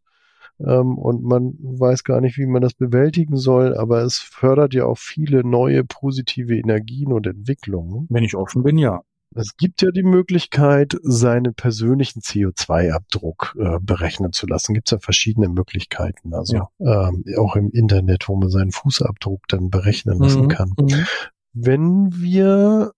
ähm, 0.60 0.98
und 0.98 1.24
man 1.24 1.54
weiß 1.60 2.04
gar 2.04 2.20
nicht, 2.20 2.38
wie 2.38 2.46
man 2.46 2.62
das 2.62 2.74
bewältigen 2.74 3.36
soll, 3.36 3.76
aber 3.76 4.02
es 4.02 4.18
fördert 4.18 4.74
ja 4.74 4.84
auch 4.84 4.98
viele 4.98 5.44
neue 5.44 5.84
positive 5.84 6.56
Energien 6.56 7.12
und 7.12 7.26
Entwicklungen. 7.26 8.06
Wenn 8.08 8.24
ich 8.24 8.36
offen 8.36 8.62
bin, 8.62 8.78
ja. 8.78 9.02
Es 9.34 9.56
gibt 9.56 9.80
ja 9.80 9.90
die 9.90 10.02
Möglichkeit, 10.02 10.94
seinen 11.02 11.54
persönlichen 11.54 12.20
CO2-Abdruck 12.20 13.56
äh, 13.58 13.78
berechnen 13.80 14.32
zu 14.32 14.46
lassen. 14.46 14.74
Gibt 14.74 14.88
es 14.88 14.90
ja 14.92 14.98
verschiedene 14.98 15.48
Möglichkeiten. 15.48 16.34
Also 16.34 16.68
ja. 16.78 17.08
ähm, 17.08 17.24
auch 17.38 17.56
im 17.56 17.70
Internet, 17.70 18.28
wo 18.28 18.36
man 18.36 18.50
seinen 18.50 18.72
Fußabdruck 18.72 19.48
dann 19.48 19.70
berechnen 19.70 20.18
lassen 20.18 20.42
mhm. 20.42 20.48
kann. 20.48 20.72
Mhm 20.78 21.06
wenn 21.52 22.12
wir 22.12 22.92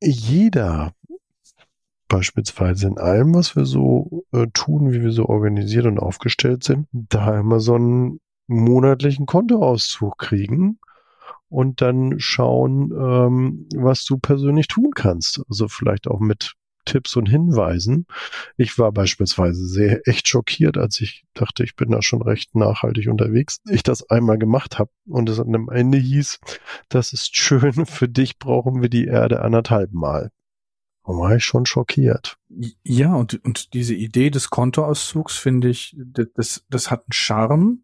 jeder 0.00 0.92
beispielsweise 2.08 2.86
in 2.86 2.98
allem, 2.98 3.34
was 3.34 3.54
wir 3.54 3.66
so 3.66 4.24
äh, 4.32 4.46
tun, 4.52 4.92
wie 4.92 5.02
wir 5.02 5.12
so 5.12 5.26
organisiert 5.26 5.86
und 5.86 5.98
aufgestellt 5.98 6.64
sind, 6.64 6.88
da 6.92 7.38
immer 7.38 7.60
so 7.60 7.74
einen 7.74 8.20
monatlichen 8.46 9.26
Kontoauszug 9.26 10.16
kriegen 10.18 10.78
und 11.50 11.82
dann 11.82 12.18
schauen, 12.18 12.92
ähm, 12.92 13.68
was 13.76 14.04
du 14.04 14.18
persönlich 14.18 14.68
tun 14.68 14.92
kannst. 14.94 15.42
Also 15.48 15.68
vielleicht 15.68 16.08
auch 16.08 16.20
mit 16.20 16.54
Tipps 16.88 17.16
und 17.16 17.26
Hinweisen. 17.26 18.06
Ich 18.56 18.78
war 18.78 18.92
beispielsweise 18.92 19.66
sehr 19.66 20.08
echt 20.08 20.26
schockiert, 20.26 20.78
als 20.78 21.00
ich 21.00 21.24
dachte, 21.34 21.62
ich 21.62 21.76
bin 21.76 21.90
da 21.90 22.00
schon 22.00 22.22
recht 22.22 22.54
nachhaltig 22.54 23.08
unterwegs. 23.08 23.60
Ich 23.68 23.82
das 23.82 24.08
einmal 24.08 24.38
gemacht 24.38 24.78
habe 24.78 24.90
und 25.06 25.28
es 25.28 25.38
am 25.38 25.68
Ende 25.68 25.98
hieß, 25.98 26.40
das 26.88 27.12
ist 27.12 27.36
schön, 27.36 27.84
für 27.86 28.08
dich 28.08 28.38
brauchen 28.38 28.80
wir 28.80 28.88
die 28.88 29.04
Erde 29.04 29.42
anderthalb 29.42 29.92
Mal. 29.92 30.30
Da 31.04 31.12
war 31.12 31.36
ich 31.36 31.44
schon 31.44 31.66
schockiert. 31.66 32.38
Ja, 32.82 33.14
und, 33.14 33.44
und 33.44 33.74
diese 33.74 33.94
Idee 33.94 34.30
des 34.30 34.48
Kontoauszugs 34.48 35.36
finde 35.36 35.68
ich, 35.68 35.94
das, 35.96 36.64
das 36.70 36.90
hat 36.90 37.00
einen 37.00 37.12
Charme, 37.12 37.82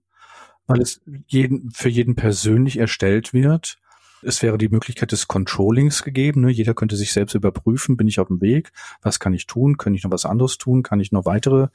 weil 0.67 0.81
es 0.81 1.03
jeden, 1.27 1.71
für 1.71 1.91
jeden 1.91 2.17
persönlich 2.17 2.79
erstellt 2.79 3.35
wird 3.35 3.77
es 4.25 4.43
wäre 4.43 4.59
die 4.59 4.69
Möglichkeit 4.69 5.13
des 5.13 5.29
Controllings 5.29 6.03
gegeben. 6.03 6.43
Ne? 6.43 6.51
Jeder 6.51 6.75
könnte 6.75 6.97
sich 6.97 7.13
selbst 7.13 7.35
überprüfen, 7.35 7.97
bin 7.97 8.09
ich 8.09 8.21
auf 8.21 8.29
dem 8.29 8.41
Weg, 8.41 8.73
was 9.03 9.21
kann 9.21 9.35
ich 9.35 9.47
tun, 9.47 9.77
kann 9.77 9.95
ich 9.95 10.05
noch 10.05 10.11
was 10.11 10.25
anderes 10.25 10.59
tun, 10.59 10.83
kann 10.83 11.01
ich 11.01 11.13
noch 11.13 11.25
weitere 11.25 11.69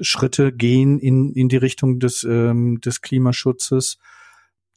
Schritte 0.00 0.52
gehen 0.52 0.98
in, 0.98 1.32
in 1.32 1.48
die 1.48 1.56
Richtung 1.56 2.00
des, 2.00 2.24
ähm, 2.24 2.80
des 2.80 3.00
Klimaschutzes. 3.00 3.98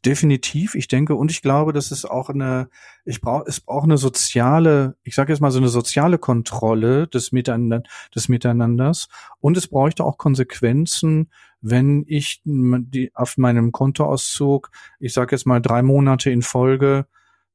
Definitiv, 0.05 0.75
ich 0.75 0.87
denke, 0.87 1.15
und 1.15 1.31
ich 1.31 1.41
glaube, 1.41 1.73
dass 1.73 1.89
es 1.89 2.05
auch 2.05 2.29
eine, 2.29 2.69
ich 3.05 3.21
brauche, 3.21 3.45
es 3.47 3.59
braucht 3.59 3.85
eine 3.85 3.97
soziale, 3.97 4.97
ich 5.01 5.15
sage 5.15 5.33
jetzt 5.33 5.39
mal 5.39 5.49
so 5.49 5.57
eine 5.57 5.67
soziale 5.67 6.19
Kontrolle 6.19 7.07
des, 7.07 7.31
Miteinander, 7.31 7.81
des 8.13 8.29
Miteinanders. 8.29 9.07
Und 9.39 9.57
es 9.57 9.67
bräuchte 9.67 10.03
auch 10.03 10.19
Konsequenzen, 10.19 11.31
wenn 11.59 12.05
ich 12.07 12.43
die, 12.45 13.11
auf 13.15 13.37
meinem 13.37 13.71
Kontoauszug, 13.71 14.69
ich 14.99 15.13
sage 15.13 15.35
jetzt 15.35 15.47
mal 15.47 15.59
drei 15.59 15.81
Monate 15.81 16.29
in 16.29 16.43
Folge, 16.43 17.07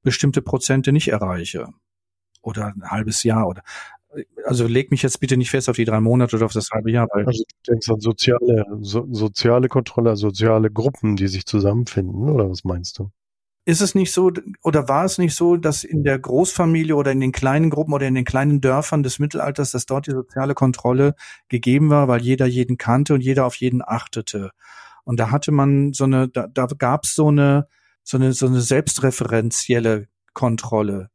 bestimmte 0.03 0.43
Prozente 0.43 0.91
nicht 0.91 1.09
erreiche. 1.09 1.69
Oder 2.43 2.69
ein 2.75 2.91
halbes 2.91 3.23
Jahr 3.23 3.47
oder 3.47 3.63
also 4.45 4.67
leg 4.67 4.91
mich 4.91 5.03
jetzt 5.03 5.21
bitte 5.21 5.37
nicht 5.37 5.51
fest 5.51 5.69
auf 5.69 5.77
die 5.77 5.85
drei 5.85 6.01
Monate 6.01 6.37
oder 6.37 6.47
auf 6.47 6.53
das 6.53 6.71
halbe 6.71 6.91
Jahr. 6.91 7.07
Weil 7.13 7.27
also 7.27 7.45
du 7.45 7.73
denkst 7.73 7.89
an 7.91 8.01
soziale, 8.01 8.65
so, 8.81 9.07
soziale 9.11 9.69
Kontrolle, 9.69 10.17
soziale 10.17 10.71
Gruppen, 10.71 11.17
die 11.17 11.29
sich 11.29 11.47
zusammenfinden, 11.47 12.29
oder 12.29 12.51
was 12.51 12.65
meinst 12.65 12.99
du? 12.99 13.11
Ist 13.67 13.83
es 13.83 13.95
nicht 13.95 14.13
so, 14.13 14.33
oder 14.63 14.89
war 14.89 15.05
es 15.05 15.19
nicht 15.19 15.35
so, 15.35 15.57
dass 15.57 15.85
in 15.85 16.03
der 16.03 16.19
Großfamilie 16.19 16.97
oder 16.97 17.13
in 17.13 17.21
den 17.21 17.31
kleinen 17.31 17.71
Gruppen 17.71 17.93
oder 17.93 18.09
in 18.09 18.15
den 18.15 18.25
kleinen 18.25 18.61
Dörfern 18.61 19.03
des 19.03 19.19
Mittelalters, 19.19 19.73
dass 19.73 19.87
dort 19.87 20.07
die 20.07 20.13
soziale 20.13 20.55
Kontrolle 20.55 21.15
gegeben 21.49 21.91
war, 21.91 22.09
weil 22.09 22.23
jeder 22.23 22.47
jeden 22.47 22.79
kannte 22.79 23.15
und 23.15 23.21
jeder 23.21 23.47
auf 23.47 23.57
jeden 23.57 23.83
achtete? 23.85 24.51
Und 25.05 25.21
da 25.21 25.31
hatte 25.31 25.53
man 25.53 25.93
so 25.93 26.05
eine, 26.05 26.29
da, 26.29 26.47
da 26.47 26.67
gab 26.67 27.05
es 27.05 27.15
so 27.15 27.29
eine, 27.29 27.69
so 28.03 28.17
eine, 28.17 28.33
so 28.33 28.47
eine 28.47 28.61
selbstreferenzielle 28.61 30.09
Kontrolle 30.33 31.11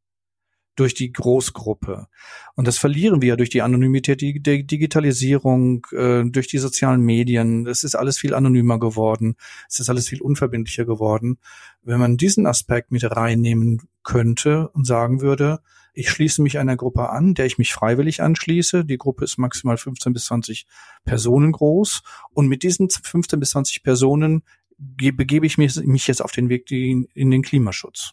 durch 0.76 0.94
die 0.94 1.12
Großgruppe. 1.12 2.06
Und 2.54 2.66
das 2.66 2.78
verlieren 2.78 3.22
wir 3.22 3.36
durch 3.36 3.50
die 3.50 3.62
Anonymität, 3.62 4.20
die, 4.20 4.40
die 4.40 4.66
Digitalisierung, 4.66 5.86
äh, 5.92 6.24
durch 6.24 6.46
die 6.46 6.58
sozialen 6.58 7.00
Medien. 7.00 7.66
Es 7.66 7.82
ist 7.82 7.94
alles 7.94 8.18
viel 8.18 8.34
anonymer 8.34 8.78
geworden. 8.78 9.36
Es 9.68 9.80
ist 9.80 9.90
alles 9.90 10.08
viel 10.08 10.20
unverbindlicher 10.20 10.84
geworden. 10.84 11.38
Wenn 11.82 11.98
man 11.98 12.16
diesen 12.16 12.46
Aspekt 12.46 12.92
mit 12.92 13.04
reinnehmen 13.04 13.82
könnte 14.04 14.68
und 14.68 14.86
sagen 14.86 15.20
würde, 15.20 15.60
ich 15.98 16.10
schließe 16.10 16.42
mich 16.42 16.58
einer 16.58 16.76
Gruppe 16.76 17.08
an, 17.08 17.32
der 17.34 17.46
ich 17.46 17.56
mich 17.56 17.72
freiwillig 17.72 18.22
anschließe. 18.22 18.84
Die 18.84 18.98
Gruppe 18.98 19.24
ist 19.24 19.38
maximal 19.38 19.78
15 19.78 20.12
bis 20.12 20.26
20 20.26 20.66
Personen 21.06 21.52
groß. 21.52 22.02
Und 22.34 22.48
mit 22.48 22.62
diesen 22.62 22.90
15 22.90 23.40
bis 23.40 23.50
20 23.50 23.82
Personen 23.82 24.42
begebe 24.76 25.46
ich 25.46 25.56
mich 25.56 26.06
jetzt 26.06 26.20
auf 26.22 26.32
den 26.32 26.50
Weg 26.50 26.70
in 26.70 27.30
den 27.30 27.40
Klimaschutz. 27.40 28.12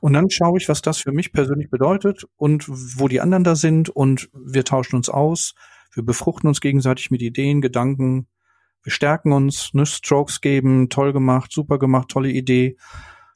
Und 0.00 0.12
dann 0.12 0.30
schaue 0.30 0.58
ich, 0.58 0.68
was 0.68 0.82
das 0.82 0.98
für 0.98 1.12
mich 1.12 1.32
persönlich 1.32 1.70
bedeutet 1.70 2.26
und 2.36 2.66
wo 2.68 3.08
die 3.08 3.20
anderen 3.20 3.44
da 3.44 3.54
sind 3.54 3.88
und 3.88 4.30
wir 4.32 4.64
tauschen 4.64 4.96
uns 4.96 5.08
aus, 5.08 5.54
wir 5.94 6.04
befruchten 6.04 6.48
uns 6.48 6.60
gegenseitig 6.60 7.10
mit 7.10 7.22
Ideen, 7.22 7.60
Gedanken, 7.60 8.28
wir 8.82 8.92
stärken 8.92 9.32
uns, 9.32 9.74
ne, 9.74 9.86
Strokes 9.86 10.40
geben, 10.40 10.88
toll 10.88 11.12
gemacht, 11.12 11.52
super 11.52 11.78
gemacht, 11.78 12.08
tolle 12.08 12.30
Idee. 12.30 12.76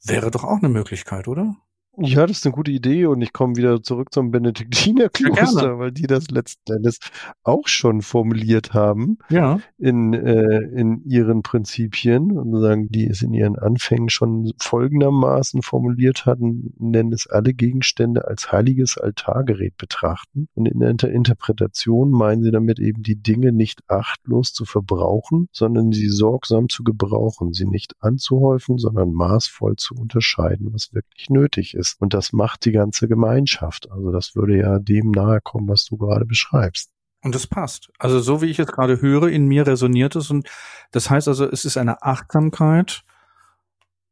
Wäre 0.03 0.31
doch 0.31 0.43
auch 0.43 0.57
eine 0.57 0.69
Möglichkeit, 0.69 1.27
oder? 1.27 1.55
Ja, 1.99 2.27
das 2.27 2.37
ist 2.37 2.45
eine 2.45 2.53
gute 2.53 2.69
Idee 2.71 3.07
und 3.07 3.21
ich 3.21 3.33
komme 3.33 3.55
wieder 3.55 3.81
zurück 3.81 4.13
zum 4.13 4.29
Benediktinerkloster, 4.29 5.63
Ja, 5.63 5.79
weil 5.79 5.91
die 5.91 6.05
das 6.05 6.29
letzten 6.29 6.73
Endes 6.73 6.99
auch 7.43 7.67
schon 7.67 8.01
formuliert 8.03 8.75
haben 8.75 9.17
Ja. 9.29 9.59
in, 9.79 10.13
äh, 10.13 10.59
in 10.59 11.01
ihren 11.05 11.41
Prinzipien 11.41 12.37
und 12.37 12.59
sagen, 12.61 12.89
die 12.89 13.07
es 13.07 13.23
in 13.23 13.33
ihren 13.33 13.57
Anfängen 13.57 14.09
schon 14.09 14.53
folgendermaßen 14.61 15.63
formuliert 15.63 16.27
hatten, 16.27 16.73
nennen 16.77 17.11
es 17.13 17.25
alle 17.25 17.53
Gegenstände 17.55 18.27
als 18.27 18.51
heiliges 18.51 18.97
Altargerät 18.99 19.75
betrachten. 19.77 20.49
Und 20.53 20.67
in 20.67 20.79
der 20.79 20.89
Inter 20.91 21.09
Interpretation 21.09 22.11
meinen 22.11 22.43
sie 22.43 22.51
damit 22.51 22.79
eben 22.79 23.01
die 23.01 23.15
Dinge 23.15 23.51
nicht 23.51 23.81
achtlos 23.87 24.53
zu 24.53 24.65
verbrauchen, 24.65 25.49
sondern 25.51 25.91
sie 25.91 26.09
sorgsam 26.09 26.69
zu 26.69 26.83
gebrauchen, 26.83 27.53
sie 27.53 27.65
nicht 27.65 27.95
anzuhäufen, 28.01 28.77
sondern 28.77 29.13
maßvoll 29.13 29.77
zu 29.77 29.95
unterscheiden, 29.95 30.73
was 30.73 30.93
wirklich 30.93 31.29
nötig 31.31 31.73
ist. 31.73 31.86
Und 31.93 32.13
das 32.13 32.33
macht 32.33 32.65
die 32.65 32.71
ganze 32.71 33.07
Gemeinschaft. 33.07 33.91
Also 33.91 34.11
das 34.11 34.35
würde 34.35 34.57
ja 34.57 34.79
dem 34.79 35.11
nahe 35.11 35.41
kommen, 35.41 35.67
was 35.67 35.85
du 35.85 35.97
gerade 35.97 36.25
beschreibst. 36.25 36.91
Und 37.23 37.33
das 37.35 37.47
passt. 37.47 37.89
Also 37.97 38.19
so 38.19 38.41
wie 38.41 38.45
ich 38.47 38.57
jetzt 38.57 38.71
gerade 38.71 39.01
höre, 39.01 39.29
in 39.29 39.47
mir 39.47 39.65
resoniert 39.65 40.15
es 40.15 40.29
und 40.29 40.47
das 40.91 41.09
heißt 41.09 41.27
also, 41.27 41.45
es 41.49 41.65
ist 41.65 41.77
eine 41.77 42.03
Achtsamkeit, 42.03 43.03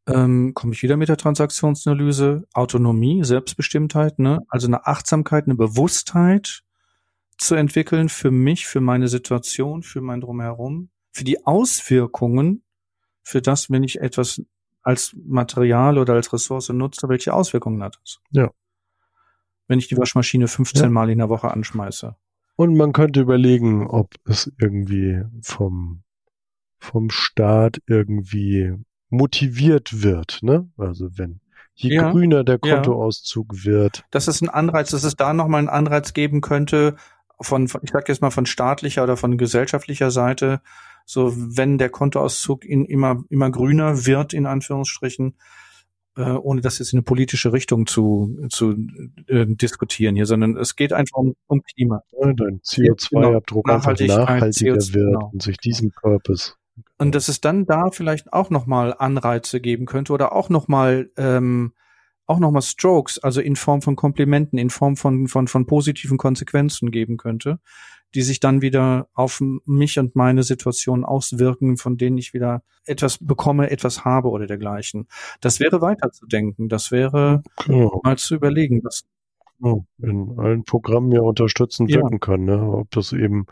ähm, 0.07 0.53
komme 0.53 0.73
ich 0.73 0.83
wieder 0.83 0.97
mit 0.97 1.09
der 1.09 1.17
Transaktionsanalyse, 1.17 2.47
Autonomie, 2.53 3.23
Selbstbestimmtheit, 3.23 4.19
ne? 4.19 4.41
Also 4.49 4.67
eine 4.67 4.85
Achtsamkeit, 4.85 5.45
eine 5.45 5.55
Bewusstheit 5.55 6.63
zu 7.37 7.55
entwickeln 7.55 8.09
für 8.09 8.31
mich, 8.31 8.67
für 8.67 8.81
meine 8.81 9.07
Situation, 9.07 9.83
für 9.83 10.01
mein 10.01 10.21
Drumherum, 10.21 10.89
für 11.11 11.23
die 11.23 11.45
Auswirkungen, 11.45 12.63
für 13.23 13.41
das, 13.41 13.71
wenn 13.71 13.83
ich 13.83 13.99
etwas 13.99 14.41
als 14.85 15.15
Material 15.25 15.97
oder 15.97 16.13
als 16.13 16.31
Ressource 16.31 16.69
nutze, 16.69 17.09
welche 17.09 17.33
Auswirkungen 17.33 17.83
hat 17.83 17.99
das? 18.01 18.19
Ja. 18.29 18.51
Wenn 19.67 19.79
ich 19.79 19.87
die 19.87 19.97
Waschmaschine 19.97 20.47
15 20.47 20.83
Ja. 20.83 20.89
Mal 20.89 21.09
in 21.09 21.17
der 21.17 21.27
Woche 21.27 21.49
anschmeiße. 21.51 22.15
Und 22.55 22.77
man 22.77 22.93
könnte 22.93 23.19
überlegen, 23.19 23.87
ob 23.87 24.13
es 24.25 24.51
irgendwie 24.59 25.23
vom, 25.41 26.03
vom 26.77 27.09
Staat 27.09 27.81
irgendwie 27.87 28.73
motiviert 29.09 30.03
wird, 30.03 30.39
ne? 30.43 30.69
Also 30.77 31.17
wenn, 31.17 31.41
je 31.73 31.95
Ja, 31.95 32.11
grüner 32.11 32.43
der 32.43 32.59
ja. 32.63 32.75
Kontoauszug 32.75 33.65
wird, 33.65 34.05
dass 34.11 34.27
es 34.27 34.41
ein 34.41 34.49
Anreiz, 34.49 34.91
dass 34.91 35.03
es 35.03 35.15
da 35.15 35.33
nochmal 35.33 35.59
einen 35.59 35.69
Anreiz 35.69 36.13
geben 36.13 36.41
könnte, 36.41 36.95
von, 37.41 37.67
von 37.67 37.81
ich 37.83 37.89
sag 37.89 38.07
jetzt 38.07 38.21
mal 38.21 38.31
von 38.31 38.45
staatlicher 38.45 39.03
oder 39.03 39.17
von 39.17 39.37
gesellschaftlicher 39.37 40.11
Seite, 40.11 40.61
so 41.05 41.33
wenn 41.35 41.77
der 41.77 41.89
Kontoauszug 41.89 42.65
in 42.65 42.85
immer, 42.85 43.23
immer 43.29 43.51
grüner 43.51 44.05
wird, 44.05 44.33
in 44.33 44.45
Anführungsstrichen, 44.45 45.35
äh, 46.17 46.31
ohne 46.31 46.61
das 46.61 46.79
jetzt 46.79 46.93
in 46.93 46.99
eine 46.99 47.03
politische 47.03 47.53
Richtung 47.53 47.85
zu, 47.85 48.47
zu 48.49 48.75
äh, 49.27 49.45
diskutieren 49.47 50.15
hier, 50.15 50.25
sondern 50.25 50.57
es 50.57 50.75
geht 50.75 50.93
einfach 50.93 51.17
um, 51.17 51.35
um 51.47 51.61
Klima. 51.61 52.01
ne, 52.19 52.35
dein 52.35 52.59
CO2-Abdruck 52.61 53.69
einfach 53.69 53.91
Nachhaltigkeit, 53.91 54.17
nachhaltiger 54.17 54.73
CO2, 54.75 54.93
wird 54.93 55.05
genau. 55.07 55.29
und 55.33 55.43
sich 55.43 55.57
diesem 55.57 55.91
Purpose. 55.91 56.53
Und 56.97 57.15
dass 57.15 57.27
es 57.27 57.41
dann 57.41 57.65
da 57.65 57.91
vielleicht 57.91 58.33
auch 58.33 58.49
nochmal 58.49 58.93
Anreize 58.97 59.61
geben 59.61 59.85
könnte 59.85 60.13
oder 60.13 60.33
auch 60.33 60.49
nochmal 60.49 61.09
ähm, 61.17 61.73
auch 62.27 62.39
nochmal 62.39 62.63
Strokes, 62.63 63.19
also 63.19 63.39
in 63.39 63.55
Form 63.55 63.81
von 63.81 63.95
Komplimenten, 63.95 64.57
in 64.57 64.69
Form 64.71 64.97
von, 64.97 65.27
von, 65.27 65.47
von 65.47 65.67
positiven 65.67 66.17
Konsequenzen 66.17 66.89
geben 66.89 67.17
könnte, 67.17 67.59
die 68.15 68.21
sich 68.21 68.39
dann 68.39 68.61
wieder 68.61 69.07
auf 69.13 69.41
mich 69.65 69.99
und 69.99 70.15
meine 70.15 70.43
Situation 70.43 71.03
auswirken, 71.05 71.77
von 71.77 71.97
denen 71.97 72.17
ich 72.17 72.33
wieder 72.33 72.63
etwas 72.85 73.17
bekomme, 73.19 73.69
etwas 73.69 74.05
habe 74.05 74.29
oder 74.29 74.47
dergleichen. 74.47 75.07
Das 75.41 75.59
wäre 75.59 75.81
weiterzudenken, 75.81 76.69
das 76.69 76.91
wäre 76.91 77.43
Genau. 77.65 78.01
mal 78.03 78.17
zu 78.17 78.35
überlegen, 78.35 78.81
was, 78.83 79.03
in 79.99 80.35
allen 80.37 80.63
Programmen 80.65 81.11
ja 81.11 81.21
unterstützend 81.21 81.89
Ja. 81.89 81.97
wirken 82.01 82.19
kann, 82.19 82.43
ne? 82.45 82.61
Ob 82.61 82.91
das 82.91 83.13
eben, 83.13 83.45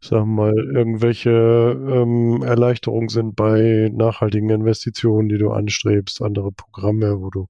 sagen 0.00 0.34
wir 0.34 0.44
mal, 0.44 0.54
irgendwelche 0.54 1.30
ähm, 1.30 2.42
Erleichterungen 2.42 3.08
sind 3.10 3.36
bei 3.36 3.90
nachhaltigen 3.92 4.48
Investitionen, 4.50 5.28
die 5.28 5.38
du 5.38 5.50
anstrebst, 5.50 6.22
andere 6.22 6.52
Programme, 6.52 7.20
wo 7.20 7.30
du 7.30 7.48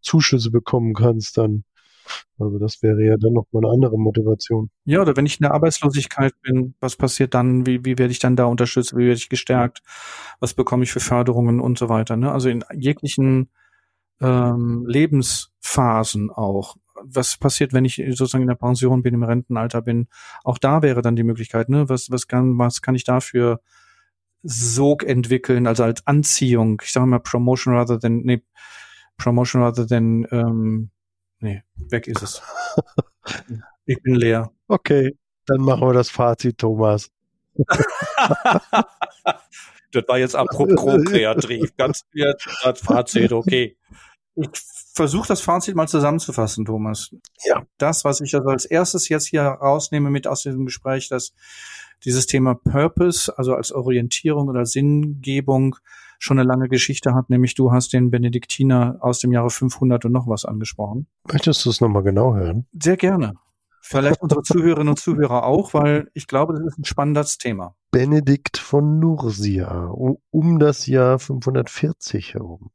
Zuschüsse 0.00 0.50
bekommen 0.50 0.94
kannst, 0.94 1.36
dann. 1.38 1.64
Also 2.38 2.58
das 2.58 2.82
wäre 2.82 3.04
ja 3.04 3.16
dann 3.16 3.32
nochmal 3.32 3.64
eine 3.64 3.72
andere 3.72 3.98
Motivation. 3.98 4.70
Ja, 4.84 5.00
oder 5.00 5.16
wenn 5.16 5.26
ich 5.26 5.38
in 5.38 5.44
der 5.44 5.54
Arbeitslosigkeit 5.54 6.32
bin, 6.42 6.74
was 6.80 6.96
passiert 6.96 7.34
dann? 7.34 7.66
Wie, 7.66 7.84
wie 7.84 7.98
werde 7.98 8.12
ich 8.12 8.18
dann 8.18 8.36
da 8.36 8.46
unterstützt? 8.46 8.96
Wie 8.96 9.04
werde 9.04 9.14
ich 9.14 9.28
gestärkt? 9.28 9.82
Was 10.40 10.54
bekomme 10.54 10.84
ich 10.84 10.92
für 10.92 11.00
Förderungen 11.00 11.60
und 11.60 11.78
so 11.78 11.88
weiter? 11.88 12.16
Ne? 12.16 12.32
Also 12.32 12.48
in 12.48 12.64
jeglichen 12.74 13.50
ähm, 14.20 14.84
Lebensphasen 14.86 16.30
auch. 16.30 16.76
Was 17.04 17.36
passiert, 17.36 17.72
wenn 17.72 17.84
ich 17.84 17.96
sozusagen 17.96 18.42
in 18.42 18.48
der 18.48 18.54
Pension 18.54 19.02
bin, 19.02 19.14
im 19.14 19.24
Rentenalter 19.24 19.82
bin? 19.82 20.08
Auch 20.44 20.58
da 20.58 20.82
wäre 20.82 21.02
dann 21.02 21.16
die 21.16 21.24
Möglichkeit, 21.24 21.68
ne? 21.68 21.88
Was, 21.88 22.10
was 22.10 22.28
kann, 22.28 22.58
was 22.58 22.80
kann 22.80 22.94
ich 22.94 23.04
dafür 23.04 23.60
Sog 24.42 25.02
entwickeln, 25.02 25.66
also 25.66 25.82
als 25.82 26.06
Anziehung? 26.06 26.80
Ich 26.84 26.92
sage 26.92 27.06
mal 27.06 27.18
Promotion 27.18 27.74
rather 27.74 27.98
than, 27.98 28.20
nee, 28.22 28.42
Promotion 29.16 29.62
rather 29.62 29.86
than, 29.86 30.26
ähm, 30.30 30.90
nee, 31.42 31.62
weg 31.76 32.06
ist 32.06 32.22
es. 32.22 32.42
Ich 33.84 34.00
bin 34.00 34.14
leer. 34.14 34.52
Okay, 34.68 35.18
dann 35.46 35.60
machen 35.60 35.80
wir 35.80 35.92
das 35.92 36.08
Fazit, 36.08 36.56
Thomas. 36.58 37.10
das 39.92 40.04
war 40.06 40.18
jetzt 40.18 40.36
abrupt 40.36 40.76
kreativ. 41.06 41.76
Ganz 41.76 42.04
das 42.62 42.80
Fazit, 42.80 43.32
okay. 43.32 43.76
Ich 44.36 44.48
versuche 44.94 45.26
das 45.28 45.40
Fazit 45.40 45.74
mal 45.74 45.88
zusammenzufassen, 45.88 46.64
Thomas. 46.64 47.14
Ja. 47.44 47.66
Das, 47.76 48.04
was 48.04 48.20
ich 48.20 48.34
also 48.34 48.48
als 48.48 48.64
erstes 48.64 49.08
jetzt 49.08 49.26
hier 49.26 49.42
rausnehme 49.42 50.10
mit 50.10 50.28
aus 50.28 50.42
diesem 50.42 50.64
Gespräch, 50.64 51.08
dass 51.08 51.34
dieses 52.04 52.26
Thema 52.26 52.54
Purpose, 52.54 53.36
also 53.36 53.54
als 53.54 53.72
Orientierung 53.72 54.48
oder 54.48 54.64
Sinngebung, 54.64 55.76
schon 56.22 56.38
eine 56.38 56.46
lange 56.46 56.68
Geschichte 56.68 57.14
hat, 57.14 57.30
nämlich 57.30 57.54
du 57.54 57.72
hast 57.72 57.92
den 57.92 58.10
Benediktiner 58.10 58.96
aus 59.00 59.18
dem 59.18 59.32
Jahre 59.32 59.50
500 59.50 60.04
und 60.04 60.12
noch 60.12 60.28
was 60.28 60.44
angesprochen. 60.44 61.08
Möchtest 61.30 61.64
du 61.64 61.70
es 61.70 61.80
nochmal 61.80 62.04
genau 62.04 62.34
hören? 62.34 62.66
Sehr 62.72 62.96
gerne. 62.96 63.34
Vielleicht 63.80 64.22
unsere 64.22 64.42
Zuhörerinnen 64.44 64.90
und 64.90 65.00
Zuhörer 65.00 65.44
auch, 65.44 65.74
weil 65.74 66.08
ich 66.14 66.28
glaube, 66.28 66.54
das 66.54 66.62
ist 66.64 66.78
ein 66.78 66.84
spannendes 66.84 67.38
Thema. 67.38 67.74
Benedikt 67.90 68.56
von 68.56 69.00
Nursia, 69.00 69.86
um, 69.86 70.58
das 70.60 70.86
Jahr 70.86 71.18
540 71.18 72.34
herum. 72.34 72.70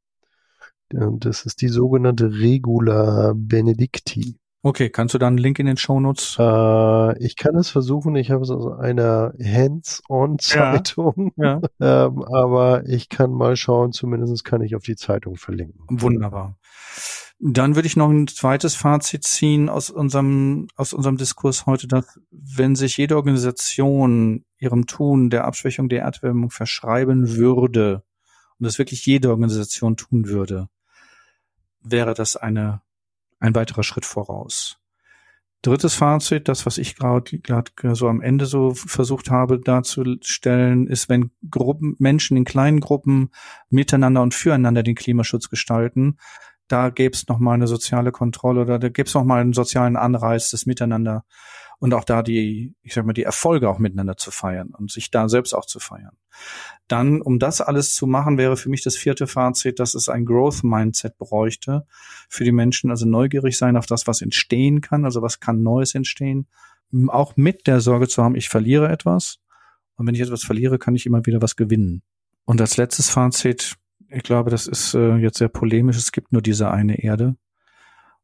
Das 0.90 1.46
ist 1.46 1.62
die 1.62 1.70
sogenannte 1.70 2.32
Regula 2.32 3.34
Benedicti. 3.34 4.36
Okay, 4.64 4.90
kannst 4.90 5.14
du 5.14 5.18
da 5.18 5.28
einen 5.28 5.38
Link 5.38 5.60
in 5.60 5.68
den 5.68 5.78
Shownotes? 5.78 6.36
Äh, 6.40 7.24
ich 7.24 7.36
kann 7.36 7.56
es 7.56 7.70
versuchen, 7.70 8.16
ich 8.16 8.32
habe 8.32 8.44
es 8.44 8.50
aus 8.50 8.80
einer 8.80 9.34
Hands-on-Zeitung, 9.40 11.32
Ja. 11.38 11.62
ähm, 11.80 12.24
aber 12.24 12.86
ich 12.88 13.10
kann 13.10 13.32
mal 13.32 13.56
schauen, 13.56 13.92
zumindest 13.92 14.44
kann 14.44 14.62
ich 14.62 14.76
auf 14.76 14.84
die 14.84 14.96
Zeitung 14.96 15.36
verlinken. 15.36 15.86
Wunderbar. 15.90 16.58
Dann 17.40 17.76
würde 17.76 17.88
ich 17.88 17.96
noch 17.96 18.10
ein 18.10 18.28
zweites 18.28 18.74
Fazit 18.74 19.24
ziehen 19.24 19.70
aus 19.70 19.92
unserem, 19.92 20.68
aus 20.76 20.92
unserem 20.92 21.18
Diskurs 21.18 21.68
heute, 21.68 21.88
dass 21.88 22.20
wenn 22.32 22.76
sich 22.76 22.98
jede 22.98 23.16
Organisation 23.16 24.44
ihrem 24.58 24.88
Tun 24.88 25.30
der 25.30 25.46
Abschwächung 25.46 25.88
der 25.88 26.02
Erderwärmung 26.02 26.50
verschreiben 26.50 27.36
würde 27.36 28.04
und 28.58 28.66
das 28.66 28.80
wirklich 28.80 29.06
jede 29.06 29.30
Organisation 29.30 29.98
tun 29.98 30.28
würde, 30.28 30.68
wäre 31.84 32.16
das 32.16 32.36
eine, 32.36 32.82
ein 33.40 33.56
weiterer 33.56 33.84
Schritt 33.84 34.06
voraus. 34.06 34.80
Drittes 35.64 35.96
Fazit, 35.96 36.48
das, 36.48 36.66
was 36.66 36.78
ich 36.78 36.96
gerade 36.96 37.42
so 37.94 38.08
am 38.08 38.22
Ende 38.22 38.46
so 38.46 38.74
versucht 38.76 39.32
habe 39.32 39.60
darzustellen, 39.60 40.88
ist, 40.88 41.10
wenn 41.10 41.32
Gruppen, 41.50 41.96
Menschen 41.98 42.38
in 42.38 42.46
kleinen 42.46 42.80
Gruppen 42.80 43.32
miteinander 43.70 44.22
und 44.22 44.36
füreinander 44.36 44.84
den 44.84 44.96
Klimaschutz 44.96 45.50
gestalten, 45.50 46.18
da 46.68 46.90
gäbe 46.90 47.16
es 47.16 47.28
nochmal 47.28 47.56
eine 47.56 47.68
soziale 47.68 48.12
Kontrolle 48.12 48.62
oder 48.62 48.78
da 48.78 48.90
gäbe 48.90 49.08
es 49.08 49.14
nochmal 49.14 49.42
einen 49.42 49.54
sozialen 49.54 49.96
Anreiz, 49.96 50.52
das 50.52 50.66
Miteinander 50.66 51.26
und 51.80 51.94
auch 51.94 52.04
da 52.04 52.24
die, 52.24 52.74
ich 52.82 52.94
sag 52.94 53.06
mal, 53.06 53.14
die 53.14 53.24
Erfolge 53.24 53.70
auch 53.70 53.78
miteinander 53.78 54.18
zu 54.18 54.32
feiern 54.32 54.70
und 54.78 54.92
sich 54.92 55.12
da 55.12 55.30
selbst 55.30 55.54
auch 55.54 55.66
zu 55.66 55.80
feiern. 55.80 56.18
Dann, 56.88 57.22
um 57.22 57.40
das 57.40 57.62
alles 57.62 57.94
zu 57.94 58.08
machen, 58.08 58.38
wäre 58.38 58.58
für 58.58 58.70
mich 58.70 58.84
das 58.84 58.96
vierte 58.96 59.28
Fazit, 59.28 59.80
dass 59.80 59.94
es 59.94 60.10
ein 60.10 60.26
Growth 60.26 60.64
Mindset 60.64 61.18
bräuchte 61.18 61.86
für 62.30 62.44
die 62.44 62.52
Menschen, 62.52 62.90
also 62.90 63.06
neugierig 63.06 63.58
sein 63.58 63.78
auf 63.78 63.86
das, 63.86 64.08
was 64.08 64.22
entstehen 64.22 64.82
kann, 64.82 65.06
also 65.06 65.22
was 65.22 65.40
kann 65.40 65.62
Neues 65.62 65.94
entstehen, 65.94 66.48
auch 67.08 67.36
mit 67.36 67.68
der 67.68 67.82
Sorge 67.82 68.08
zu 68.08 68.24
haben, 68.24 68.36
ich 68.36 68.50
verliere 68.50 68.90
etwas 68.90 69.40
und 69.96 70.08
wenn 70.08 70.16
ich 70.16 70.22
etwas 70.22 70.44
verliere, 70.44 70.80
kann 70.80 70.96
ich 70.96 71.06
immer 71.06 71.26
wieder 71.26 71.42
was 71.42 71.56
gewinnen. 71.56 72.02
Und 72.46 72.62
als 72.62 72.78
letztes 72.78 73.10
Fazit, 73.10 73.76
ich 74.10 74.24
glaube, 74.24 74.50
das 74.50 74.68
ist 74.68 74.94
äh, 74.94 75.18
jetzt 75.18 75.38
sehr 75.38 75.50
polemisch. 75.50 75.98
Es 75.98 76.14
gibt 76.14 76.32
nur 76.32 76.42
diese 76.42 76.72
eine 76.72 77.04
Erde. 77.04 77.36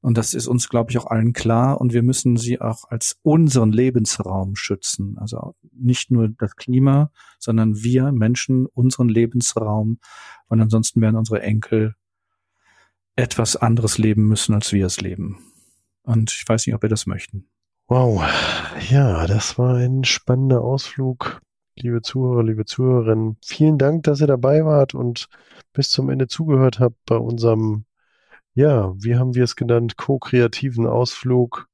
Und 0.03 0.17
das 0.17 0.33
ist 0.33 0.47
uns, 0.47 0.67
glaube 0.67 0.91
ich, 0.91 0.97
auch 0.97 1.07
allen 1.07 1.31
klar. 1.31 1.79
Und 1.79 1.93
wir 1.93 2.03
müssen 2.03 2.35
sie 2.35 2.59
auch 2.59 2.83
als 2.89 3.17
unseren 3.23 3.71
Lebensraum 3.71 4.55
schützen. 4.55 5.17
Also 5.17 5.55
nicht 5.71 6.11
nur 6.11 6.27
das 6.27 6.57
Klima, 6.57 7.09
sondern 7.39 7.81
wir 7.81 8.11
Menschen, 8.11 8.65
unseren 8.65 9.07
Lebensraum. 9.07 9.99
Und 10.47 10.59
ansonsten 10.59 10.99
werden 10.99 11.15
unsere 11.15 11.41
Enkel 11.41 11.95
etwas 13.15 13.55
anderes 13.55 13.97
leben 13.97 14.27
müssen, 14.27 14.53
als 14.53 14.73
wir 14.73 14.85
es 14.85 14.99
leben. 14.99 15.39
Und 16.03 16.31
ich 16.31 16.43
weiß 16.47 16.67
nicht, 16.67 16.75
ob 16.75 16.81
wir 16.81 16.89
das 16.89 17.05
möchten. 17.05 17.47
Wow. 17.87 18.23
Ja, 18.89 19.25
das 19.25 19.57
war 19.57 19.75
ein 19.75 20.03
spannender 20.03 20.61
Ausflug. 20.61 21.41
Liebe 21.75 22.01
Zuhörer, 22.01 22.43
liebe 22.43 22.65
Zuhörerinnen, 22.65 23.37
vielen 23.43 23.77
Dank, 23.77 24.03
dass 24.03 24.19
ihr 24.19 24.27
dabei 24.27 24.65
wart 24.65 24.93
und 24.93 25.29
bis 25.71 25.89
zum 25.89 26.09
Ende 26.09 26.27
zugehört 26.27 26.79
habt 26.79 26.97
bei 27.05 27.15
unserem, 27.15 27.85
ja, 28.53 28.93
wie 28.97 29.15
haben 29.15 29.35
wir 29.35 29.43
es 29.43 29.55
genannt, 29.55 29.97
co-kreativen 29.97 30.87
Ausflug. 30.87 31.67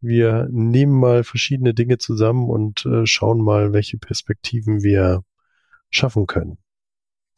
Wir 0.00 0.48
nehmen 0.50 0.98
mal 0.98 1.24
verschiedene 1.24 1.74
Dinge 1.74 1.98
zusammen 1.98 2.48
und 2.48 2.86
äh, 2.86 3.06
schauen 3.06 3.42
mal, 3.42 3.72
welche 3.72 3.98
Perspektiven 3.98 4.82
wir 4.82 5.22
schaffen 5.90 6.26
können. 6.26 6.58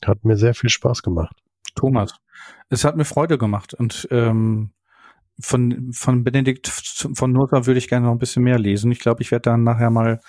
Hat 0.04 0.24
mir 0.24 0.36
sehr 0.36 0.54
viel 0.54 0.70
Spaß 0.70 1.02
gemacht. 1.02 1.36
Thomas, 1.74 2.14
es 2.68 2.84
hat 2.84 2.96
mir 2.96 3.04
Freude 3.04 3.38
gemacht 3.38 3.74
und 3.74 4.06
ähm, 4.10 4.72
von, 5.40 5.92
von 5.92 6.22
Benedikt 6.22 6.68
von 6.68 7.32
Nursa 7.32 7.66
würde 7.66 7.78
ich 7.78 7.88
gerne 7.88 8.06
noch 8.06 8.12
ein 8.12 8.18
bisschen 8.18 8.44
mehr 8.44 8.58
lesen. 8.58 8.92
Ich 8.92 9.00
glaube, 9.00 9.22
ich 9.22 9.30
werde 9.30 9.50
dann 9.50 9.64
nachher 9.64 9.90
mal 9.90 10.20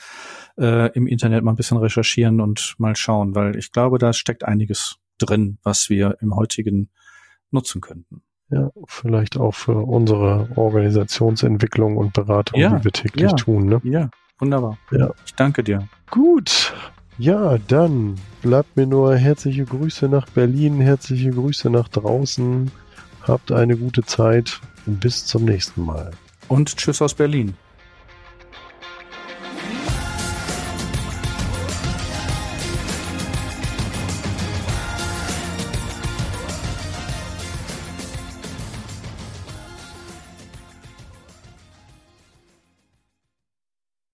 äh, 0.57 0.91
im 0.93 1.07
Internet 1.07 1.43
mal 1.43 1.51
ein 1.51 1.57
bisschen 1.57 1.77
recherchieren 1.77 2.41
und 2.41 2.75
mal 2.79 2.95
schauen, 2.95 3.35
weil 3.35 3.55
ich 3.55 3.71
glaube, 3.71 3.99
da 3.99 4.13
steckt 4.13 4.43
einiges 4.43 4.97
drin, 5.17 5.59
was 5.63 5.89
wir 5.89 6.17
im 6.21 6.35
heutigen 6.35 6.89
nutzen 7.51 7.81
könnten. 7.81 8.23
Ja, 8.49 8.69
vielleicht 8.87 9.37
auch 9.37 9.55
für 9.55 9.75
unsere 9.75 10.47
Organisationsentwicklung 10.55 11.97
und 11.97 12.13
Beratung, 12.13 12.59
ja, 12.59 12.77
die 12.77 12.83
wir 12.83 12.91
täglich 12.91 13.31
ja, 13.31 13.35
tun. 13.35 13.65
Ne? 13.65 13.81
Ja, 13.83 14.09
wunderbar. 14.37 14.77
Ja. 14.91 15.11
Ich 15.25 15.33
danke 15.33 15.63
dir. 15.63 15.87
Gut. 16.11 16.73
Ja, 17.17 17.57
dann 17.67 18.15
bleibt 18.41 18.75
mir 18.75 18.85
nur 18.85 19.15
herzliche 19.15 19.65
Grüße 19.65 20.09
nach 20.09 20.27
Berlin, 20.29 20.81
herzliche 20.81 21.31
Grüße 21.31 21.69
nach 21.69 21.87
draußen. 21.87 22.71
Habt 23.23 23.51
eine 23.51 23.77
gute 23.77 24.03
Zeit 24.03 24.59
und 24.85 24.99
bis 24.99 25.25
zum 25.25 25.45
nächsten 25.45 25.83
Mal. 25.83 26.11
Und 26.47 26.75
tschüss 26.77 27.01
aus 27.01 27.13
Berlin. 27.13 27.55